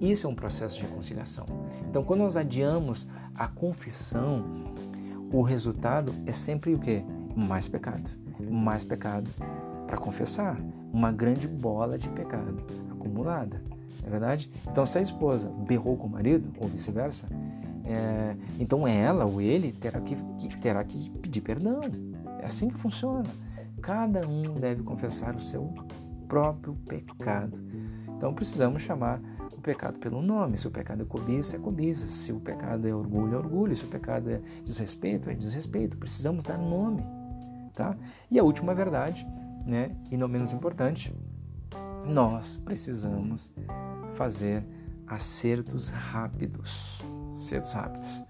Isso 0.00 0.26
é 0.26 0.30
um 0.30 0.34
processo 0.34 0.76
de 0.76 0.82
reconciliação. 0.82 1.44
Então, 1.88 2.02
quando 2.02 2.20
nós 2.20 2.36
adiamos 2.36 3.08
a 3.34 3.48
confissão, 3.48 4.44
o 5.32 5.42
resultado 5.42 6.12
é 6.26 6.32
sempre 6.32 6.74
o 6.74 6.78
que? 6.78 7.04
Mais 7.36 7.68
pecado. 7.68 8.10
Mais 8.50 8.84
pecado 8.84 9.30
para 9.86 9.96
confessar. 9.96 10.58
Uma 10.92 11.12
grande 11.12 11.46
bola 11.46 11.96
de 11.96 12.08
pecado 12.08 12.56
acumulada. 12.90 13.62
Não 14.00 14.08
é 14.08 14.10
verdade? 14.10 14.50
Então, 14.68 14.84
se 14.84 14.98
a 14.98 15.02
esposa 15.02 15.48
berrou 15.66 15.96
com 15.96 16.06
o 16.06 16.10
marido, 16.10 16.52
ou 16.58 16.66
vice-versa, 16.66 17.26
é, 17.84 18.36
então 18.58 18.86
ela 18.86 19.24
ou 19.24 19.40
ele 19.40 19.72
terá 19.72 20.00
que, 20.00 20.16
que, 20.38 20.56
terá 20.58 20.82
que 20.84 21.10
pedir 21.10 21.40
perdão. 21.40 21.80
É 22.40 22.46
assim 22.46 22.68
que 22.68 22.78
funciona. 22.78 23.24
Cada 23.80 24.26
um 24.26 24.54
deve 24.54 24.82
confessar 24.82 25.34
o 25.34 25.40
seu 25.40 25.72
próprio 26.28 26.74
pecado. 26.86 27.58
Então 28.16 28.34
precisamos 28.34 28.82
chamar 28.82 29.20
o 29.60 29.62
pecado 29.62 29.98
pelo 29.98 30.22
nome. 30.22 30.56
Se 30.56 30.66
o 30.66 30.70
pecado 30.70 31.02
é 31.02 31.04
cobiça, 31.04 31.56
é 31.56 31.58
cobiça. 31.58 32.06
Se 32.06 32.32
o 32.32 32.40
pecado 32.40 32.88
é 32.88 32.94
orgulho, 32.94 33.34
é 33.34 33.38
orgulho. 33.38 33.76
Se 33.76 33.84
o 33.84 33.88
pecado 33.88 34.30
é 34.30 34.40
desrespeito, 34.64 35.30
é 35.30 35.34
desrespeito. 35.34 35.96
Precisamos 35.98 36.42
dar 36.42 36.58
nome. 36.58 37.04
Tá? 37.74 37.96
E 38.30 38.38
a 38.38 38.42
última 38.42 38.74
verdade, 38.74 39.26
né, 39.64 39.94
e 40.10 40.16
não 40.16 40.26
menos 40.26 40.52
importante, 40.52 41.14
nós 42.06 42.56
precisamos 42.64 43.52
fazer 44.14 44.64
acertos 45.06 45.90
rápidos. 45.90 47.00
Acertos 47.38 47.72
rápidos. 47.72 48.24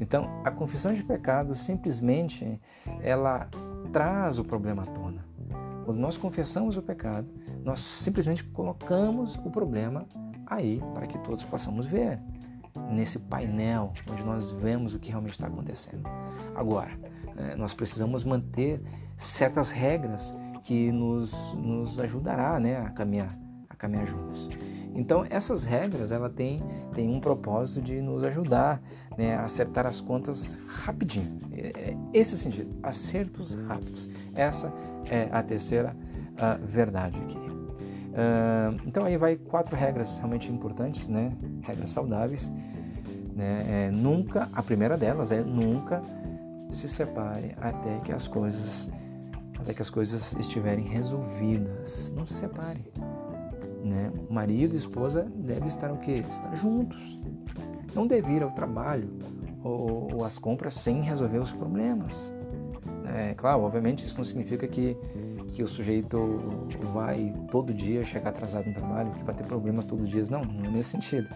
Então, 0.00 0.40
a 0.44 0.50
confissão 0.50 0.94
de 0.94 1.02
pecado 1.02 1.54
simplesmente 1.54 2.60
ela 3.00 3.48
traz 3.92 4.38
o 4.38 4.44
problema 4.44 4.82
à 4.82 4.86
tona. 4.86 5.24
Quando 5.84 5.98
nós 5.98 6.16
confessamos 6.16 6.76
o 6.76 6.82
pecado, 6.82 7.28
nós 7.64 7.80
simplesmente 7.80 8.42
colocamos 8.42 9.36
o 9.36 9.50
problema 9.50 10.06
aí 10.46 10.82
para 10.94 11.06
que 11.06 11.18
todos 11.18 11.44
possamos 11.44 11.86
ver 11.86 12.18
nesse 12.90 13.18
painel 13.18 13.92
onde 14.10 14.22
nós 14.22 14.52
vemos 14.52 14.94
o 14.94 14.98
que 14.98 15.08
realmente 15.10 15.32
está 15.32 15.46
acontecendo. 15.46 16.08
Agora, 16.54 16.90
é, 17.36 17.56
nós 17.56 17.74
precisamos 17.74 18.24
manter 18.24 18.82
certas 19.16 19.70
regras 19.70 20.34
que 20.62 20.90
nos, 20.92 21.54
nos 21.54 21.98
ajudará 22.00 22.58
né, 22.60 22.78
a 22.78 22.90
caminhar 22.90 23.36
a 23.68 23.74
caminhar 23.74 24.06
juntos. 24.06 24.48
Então, 24.94 25.26
essas 25.28 25.64
regras, 25.64 26.10
ela 26.10 26.30
tem, 26.30 26.62
tem 26.94 27.08
um 27.08 27.20
propósito 27.20 27.82
de 27.82 28.00
nos 28.00 28.24
ajudar 28.24 28.80
né, 29.18 29.36
a 29.36 29.44
acertar 29.44 29.86
as 29.86 30.00
contas 30.00 30.58
rapidinho. 30.66 31.38
É, 31.52 31.90
é 31.90 31.96
esse 32.14 32.38
sentido, 32.38 32.74
acertos 32.82 33.54
rápidos. 33.54 34.08
Essa 34.34 34.72
é 35.04 35.28
a 35.30 35.42
terceira 35.42 35.94
verdade 36.66 37.18
aqui. 37.18 37.55
Então, 38.86 39.04
aí 39.04 39.16
vai 39.16 39.36
quatro 39.36 39.76
regras 39.76 40.16
realmente 40.18 40.50
importantes, 40.50 41.08
né? 41.08 41.32
Regras 41.62 41.90
saudáveis. 41.90 42.52
Né? 43.34 43.64
É, 43.68 43.90
nunca, 43.90 44.48
a 44.52 44.62
primeira 44.62 44.96
delas 44.96 45.30
é 45.30 45.42
nunca 45.42 46.02
se 46.70 46.88
separe 46.88 47.54
até 47.60 47.98
que 48.00 48.12
as 48.12 48.26
coisas 48.26 48.90
até 49.60 49.74
que 49.74 49.82
as 49.82 49.90
coisas 49.90 50.34
estiverem 50.36 50.84
resolvidas. 50.84 52.12
Não 52.16 52.24
se 52.24 52.34
separe. 52.34 52.84
Né? 53.84 54.12
Marido 54.30 54.74
e 54.74 54.76
esposa 54.76 55.26
devem 55.34 55.66
estar 55.66 55.90
o 55.92 55.98
quê? 55.98 56.24
Estar 56.28 56.54
juntos. 56.54 57.18
Não 57.94 58.06
deve 58.06 58.32
ir 58.32 58.42
ao 58.42 58.50
trabalho 58.50 59.10
ou, 59.62 60.14
ou 60.14 60.24
às 60.24 60.38
compras 60.38 60.74
sem 60.74 61.02
resolver 61.02 61.38
os 61.38 61.50
problemas. 61.50 62.32
É, 63.14 63.34
claro, 63.34 63.62
obviamente 63.62 64.04
isso 64.04 64.16
não 64.18 64.24
significa 64.24 64.66
que, 64.66 64.96
que 65.56 65.62
o 65.62 65.68
sujeito 65.68 66.68
vai 66.92 67.34
todo 67.50 67.72
dia 67.72 68.04
chegar 68.04 68.28
atrasado 68.28 68.66
no 68.66 68.74
trabalho, 68.74 69.10
que 69.12 69.24
vai 69.24 69.34
ter 69.34 69.44
problemas 69.44 69.86
todos 69.86 70.04
os 70.04 70.10
dias. 70.10 70.28
Não, 70.28 70.44
não 70.44 70.66
é 70.66 70.68
nesse 70.68 70.90
sentido. 70.90 71.26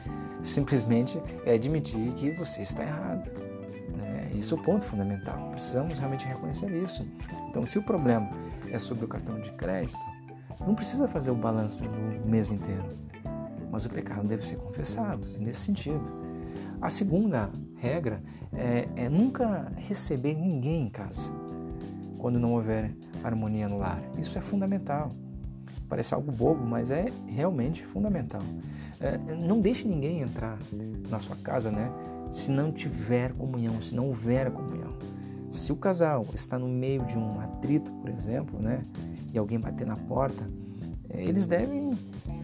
Simplesmente 0.43 1.19
é 1.47 1.55
admitir 1.55 2.13
que 2.13 2.31
você 2.33 2.61
está 2.61 2.83
errado. 2.83 3.31
Né? 3.97 4.31
Esse 4.39 4.53
é 4.53 4.57
o 4.57 4.63
ponto 4.63 4.85
fundamental. 4.85 5.49
Precisamos 5.53 5.99
realmente 5.99 6.27
reconhecer 6.27 6.71
isso. 6.71 7.09
Então, 7.49 7.65
se 7.65 7.79
o 7.79 7.83
problema 7.83 8.31
é 8.71 8.79
sobre 8.79 9.07
o 9.07 9.09
cartão 9.09 9.41
de 9.41 9.51
crédito, 9.53 9.97
não 10.67 10.75
precisa 10.75 11.09
fazer 11.09 11.31
o 11.31 11.35
balanço 11.35 11.83
no 11.83 12.29
mês 12.29 12.51
inteiro, 12.51 12.89
mas 13.73 13.87
o 13.87 13.89
pecado 13.89 14.29
deve 14.29 14.45
ser 14.45 14.57
confessado, 14.57 15.27
é 15.35 15.39
nesse 15.39 15.61
sentido. 15.61 16.05
A 16.79 16.91
segunda 16.91 17.49
regra 17.77 18.23
é, 18.53 18.87
é 18.97 19.09
nunca 19.09 19.73
receber 19.77 20.35
ninguém 20.35 20.83
em 20.83 20.91
casa 20.91 21.31
quando 22.19 22.39
não 22.39 22.53
houver 22.53 22.95
harmonia 23.23 23.69
no 23.69 23.79
lar. 23.79 24.03
Isso 24.19 24.37
é 24.39 24.41
fundamental. 24.41 25.11
Parece 25.89 26.15
algo 26.15 26.31
bobo, 26.31 26.65
mas 26.65 26.91
é 26.91 27.07
realmente 27.27 27.85
fundamental. 27.85 28.43
É, 29.01 29.19
não 29.35 29.61
deixe 29.61 29.89
ninguém 29.89 30.21
entrar 30.21 30.59
na 31.09 31.19
sua 31.19 31.37
casa, 31.37 31.71
né? 31.71 31.91
Se 32.31 32.51
não 32.51 32.71
tiver 32.71 33.33
comunhão, 33.33 33.81
se 33.81 33.95
não 33.95 34.09
houver 34.09 34.51
comunhão. 34.51 34.95
Se 35.51 35.73
o 35.73 35.77
casal 35.77 36.27
está 36.33 36.59
no 36.59 36.69
meio 36.69 37.05
de 37.07 37.19
um 37.19 37.41
atrito, 37.41 37.91
por 37.93 38.09
exemplo, 38.09 38.61
né? 38.63 38.83
e 39.33 39.39
alguém 39.39 39.59
bater 39.59 39.87
na 39.87 39.97
porta, 39.97 40.45
é, 41.09 41.23
eles 41.23 41.47
devem, 41.47 41.91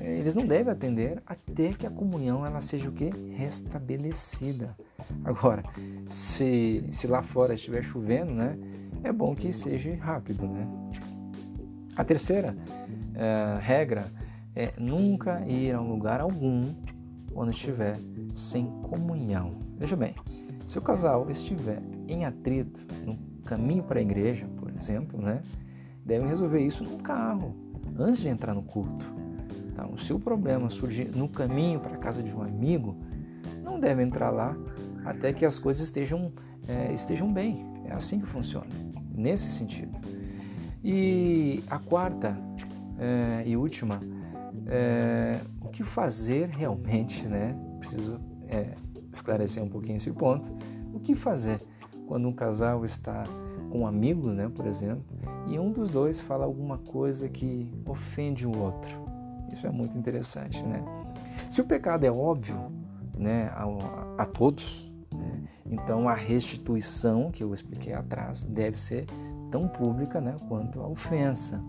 é, 0.00 0.18
eles 0.18 0.34
não 0.34 0.46
devem 0.46 0.72
atender 0.72 1.22
até 1.26 1.72
que 1.72 1.86
a 1.86 1.90
comunhão 1.90 2.44
ela 2.44 2.60
seja 2.60 2.88
o 2.88 2.92
que 2.92 3.10
restabelecida. 3.34 4.76
Agora, 5.24 5.62
se, 6.08 6.84
se 6.90 7.06
lá 7.06 7.22
fora 7.22 7.54
estiver 7.54 7.82
chovendo, 7.82 8.32
né, 8.32 8.56
é 9.02 9.12
bom 9.12 9.34
que 9.34 9.52
seja 9.52 9.94
rápido, 9.96 10.46
né? 10.46 10.66
A 11.94 12.04
terceira 12.04 12.56
é, 13.14 13.58
regra 13.60 14.12
é 14.54 14.72
nunca 14.78 15.40
ir 15.46 15.72
a 15.72 15.80
um 15.80 15.88
lugar 15.88 16.20
algum 16.20 16.74
quando 17.32 17.50
estiver 17.50 17.98
sem 18.34 18.66
comunhão. 18.82 19.54
Veja 19.78 19.96
bem, 19.96 20.14
se 20.66 20.78
o 20.78 20.82
casal 20.82 21.30
estiver 21.30 21.82
em 22.08 22.24
atrito 22.24 22.80
no 23.04 23.16
caminho 23.44 23.82
para 23.82 23.98
a 23.98 24.02
igreja, 24.02 24.46
por 24.56 24.70
exemplo, 24.70 25.20
né, 25.20 25.42
devem 26.04 26.28
resolver 26.28 26.60
isso 26.60 26.82
no 26.82 26.98
carro, 26.98 27.54
antes 27.98 28.20
de 28.20 28.28
entrar 28.28 28.54
no 28.54 28.62
culto. 28.62 29.04
Então, 29.70 29.96
se 29.98 30.12
o 30.12 30.18
problema 30.18 30.70
surgir 30.70 31.10
no 31.14 31.28
caminho 31.28 31.80
para 31.80 31.94
a 31.94 31.98
casa 31.98 32.22
de 32.22 32.34
um 32.34 32.42
amigo, 32.42 32.96
não 33.62 33.78
deve 33.78 34.02
entrar 34.02 34.30
lá 34.30 34.56
até 35.04 35.32
que 35.32 35.44
as 35.44 35.58
coisas 35.58 35.84
estejam, 35.84 36.32
é, 36.66 36.92
estejam 36.92 37.32
bem. 37.32 37.75
É 37.88 37.92
assim 37.92 38.20
que 38.20 38.26
funciona, 38.26 38.66
nesse 39.14 39.50
sentido. 39.50 39.96
E 40.82 41.62
a 41.68 41.78
quarta 41.78 42.36
é, 42.98 43.42
e 43.46 43.56
última, 43.56 44.00
é, 44.66 45.40
o 45.60 45.68
que 45.68 45.82
fazer 45.82 46.48
realmente, 46.48 47.26
né? 47.26 47.56
Preciso 47.78 48.20
é, 48.48 48.74
esclarecer 49.12 49.62
um 49.62 49.68
pouquinho 49.68 49.96
esse 49.96 50.12
ponto. 50.12 50.50
O 50.92 51.00
que 51.00 51.14
fazer 51.14 51.60
quando 52.06 52.28
um 52.28 52.32
casal 52.32 52.84
está 52.84 53.24
com 53.70 53.86
amigos, 53.86 54.34
né, 54.34 54.48
por 54.48 54.66
exemplo, 54.66 55.04
e 55.48 55.58
um 55.58 55.72
dos 55.72 55.90
dois 55.90 56.20
fala 56.20 56.44
alguma 56.44 56.78
coisa 56.78 57.28
que 57.28 57.70
ofende 57.84 58.46
o 58.46 58.56
outro. 58.56 59.06
Isso 59.52 59.66
é 59.66 59.70
muito 59.70 59.98
interessante, 59.98 60.62
né? 60.62 60.82
Se 61.50 61.60
o 61.60 61.64
pecado 61.64 62.04
é 62.04 62.10
óbvio, 62.10 62.70
né, 63.18 63.50
a, 63.54 64.22
a 64.22 64.26
todos, 64.26 64.85
então 65.70 66.08
a 66.08 66.14
restituição 66.14 67.30
que 67.30 67.42
eu 67.42 67.52
expliquei 67.52 67.92
atrás 67.92 68.42
deve 68.42 68.80
ser 68.80 69.06
tão 69.50 69.68
pública, 69.68 70.20
né, 70.20 70.36
quanto 70.48 70.80
a 70.80 70.86
ofensa. 70.86 71.62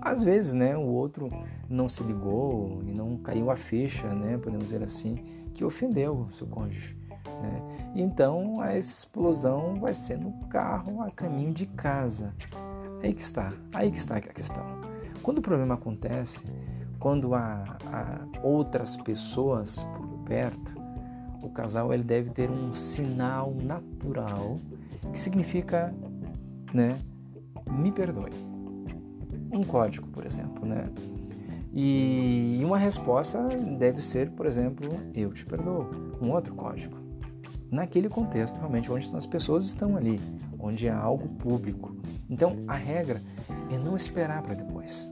Às 0.00 0.22
vezes, 0.22 0.54
né, 0.54 0.76
o 0.76 0.86
outro 0.86 1.28
não 1.68 1.88
se 1.88 2.02
ligou 2.02 2.82
e 2.84 2.92
não 2.92 3.16
caiu 3.16 3.50
a 3.50 3.56
ficha, 3.56 4.06
né, 4.14 4.38
podemos 4.38 4.66
dizer 4.66 4.82
assim, 4.82 5.16
que 5.54 5.64
ofendeu 5.64 6.28
o 6.30 6.32
seu 6.32 6.46
cônjuge. 6.46 6.96
Né? 7.42 7.62
Então 7.94 8.60
a 8.60 8.76
explosão 8.76 9.76
vai 9.80 9.94
ser 9.94 10.18
no 10.18 10.32
carro 10.48 11.02
a 11.02 11.10
caminho 11.10 11.52
de 11.52 11.66
casa. 11.66 12.34
Aí 13.02 13.12
que 13.12 13.22
está, 13.22 13.52
aí 13.72 13.90
que 13.90 13.98
está 13.98 14.16
a 14.16 14.20
questão. 14.20 14.64
Quando 15.22 15.38
o 15.38 15.42
problema 15.42 15.74
acontece, 15.74 16.44
quando 16.98 17.34
há, 17.34 17.76
há 17.86 18.26
outras 18.42 18.96
pessoas 18.96 19.84
por 19.96 20.08
perto, 20.24 20.77
o 21.42 21.50
casal 21.50 21.92
ele 21.92 22.02
deve 22.02 22.30
ter 22.30 22.50
um 22.50 22.74
sinal 22.74 23.54
natural 23.54 24.56
que 25.12 25.18
significa, 25.18 25.94
né, 26.72 26.98
me 27.70 27.92
perdoe. 27.92 28.30
Um 29.52 29.62
código, 29.62 30.06
por 30.08 30.26
exemplo, 30.26 30.66
né? 30.66 30.88
E 31.72 32.60
uma 32.64 32.78
resposta 32.78 33.38
deve 33.78 34.02
ser, 34.02 34.30
por 34.30 34.46
exemplo, 34.46 34.88
eu 35.14 35.32
te 35.32 35.46
perdoo. 35.46 35.88
Um 36.20 36.30
outro 36.30 36.54
código 36.54 36.98
naquele 37.70 38.08
contexto 38.08 38.56
realmente 38.56 38.90
onde 38.90 39.14
as 39.14 39.26
pessoas 39.26 39.66
estão 39.66 39.96
ali, 39.96 40.20
onde 40.58 40.88
há 40.88 40.98
algo 40.98 41.28
público. 41.28 41.96
Então, 42.28 42.56
a 42.66 42.74
regra 42.74 43.22
é 43.70 43.78
não 43.78 43.96
esperar 43.96 44.42
para 44.42 44.54
depois, 44.54 45.10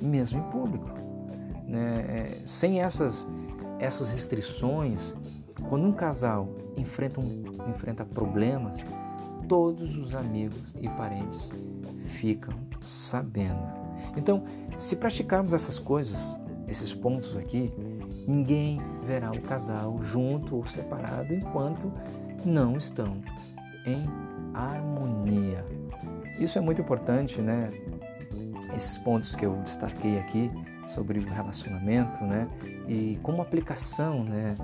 mesmo 0.00 0.40
em 0.40 0.50
público. 0.50 0.90
Né? 1.66 2.04
É, 2.08 2.38
sem 2.44 2.80
essas, 2.80 3.28
essas 3.78 4.08
restrições, 4.08 5.14
quando 5.68 5.86
um 5.86 5.92
casal 5.92 6.48
enfrenta, 6.76 7.20
um, 7.20 7.44
enfrenta 7.70 8.04
problemas, 8.04 8.86
todos 9.48 9.96
os 9.96 10.14
amigos 10.14 10.74
e 10.80 10.88
parentes 10.88 11.52
ficam 12.04 12.54
sabendo. 12.80 13.66
Então, 14.16 14.44
se 14.76 14.96
praticarmos 14.96 15.52
essas 15.52 15.78
coisas, 15.78 16.38
esses 16.68 16.92
pontos 16.94 17.36
aqui, 17.36 17.72
ninguém 18.26 18.80
verá 19.04 19.30
o 19.30 19.40
casal 19.40 20.00
junto 20.02 20.56
ou 20.56 20.66
separado 20.66 21.32
enquanto 21.32 21.92
não 22.44 22.76
estão 22.76 23.20
em 23.86 24.08
harmonia. 24.54 25.64
Isso 26.38 26.58
é 26.58 26.60
muito 26.60 26.80
importante, 26.80 27.40
né? 27.40 27.70
Esses 28.74 28.98
pontos 28.98 29.34
que 29.34 29.46
eu 29.46 29.56
destaquei 29.62 30.18
aqui 30.18 30.50
sobre 30.86 31.18
o 31.18 31.24
relacionamento, 31.24 32.22
né? 32.24 32.48
E 32.88 33.18
como 33.22 33.40
aplicação, 33.40 34.24
né? 34.24 34.54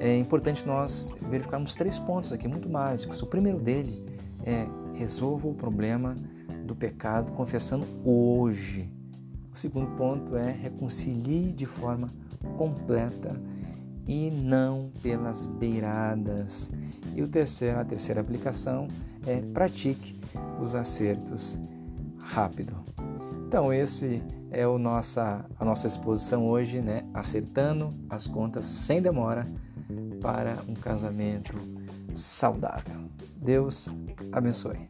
É 0.00 0.16
importante 0.16 0.66
nós 0.66 1.14
verificarmos 1.28 1.74
três 1.74 1.98
pontos 1.98 2.32
aqui 2.32 2.48
muito 2.48 2.66
básicos. 2.66 3.20
O 3.20 3.26
primeiro 3.26 3.58
dele 3.58 4.02
é 4.46 4.66
resolva 4.94 5.46
o 5.46 5.54
problema 5.54 6.16
do 6.64 6.74
pecado 6.74 7.32
confessando 7.32 7.86
hoje. 8.02 8.90
O 9.52 9.56
segundo 9.58 9.94
ponto 9.98 10.38
é 10.38 10.52
reconcilie 10.52 11.52
de 11.52 11.66
forma 11.66 12.08
completa 12.56 13.38
e 14.08 14.30
não 14.30 14.90
pelas 15.02 15.44
beiradas. 15.44 16.72
E 17.14 17.20
o 17.20 17.28
terceiro, 17.28 17.78
a 17.78 17.84
terceira 17.84 18.22
aplicação 18.22 18.88
é 19.26 19.42
pratique 19.52 20.18
os 20.62 20.74
acertos 20.74 21.58
rápido. 22.16 22.74
Então 23.46 23.70
esse 23.70 24.22
é 24.50 24.66
o 24.66 24.78
nossa, 24.78 25.44
a 25.58 25.64
nossa 25.64 25.86
exposição 25.86 26.46
hoje, 26.46 26.80
né? 26.80 27.04
Acertando 27.12 27.90
as 28.08 28.26
contas 28.26 28.64
sem 28.64 29.02
demora 29.02 29.44
para 30.20 30.58
um 30.68 30.74
casamento 30.74 31.54
saudável. 32.14 33.08
Deus 33.36 33.92
abençoe. 34.32 34.88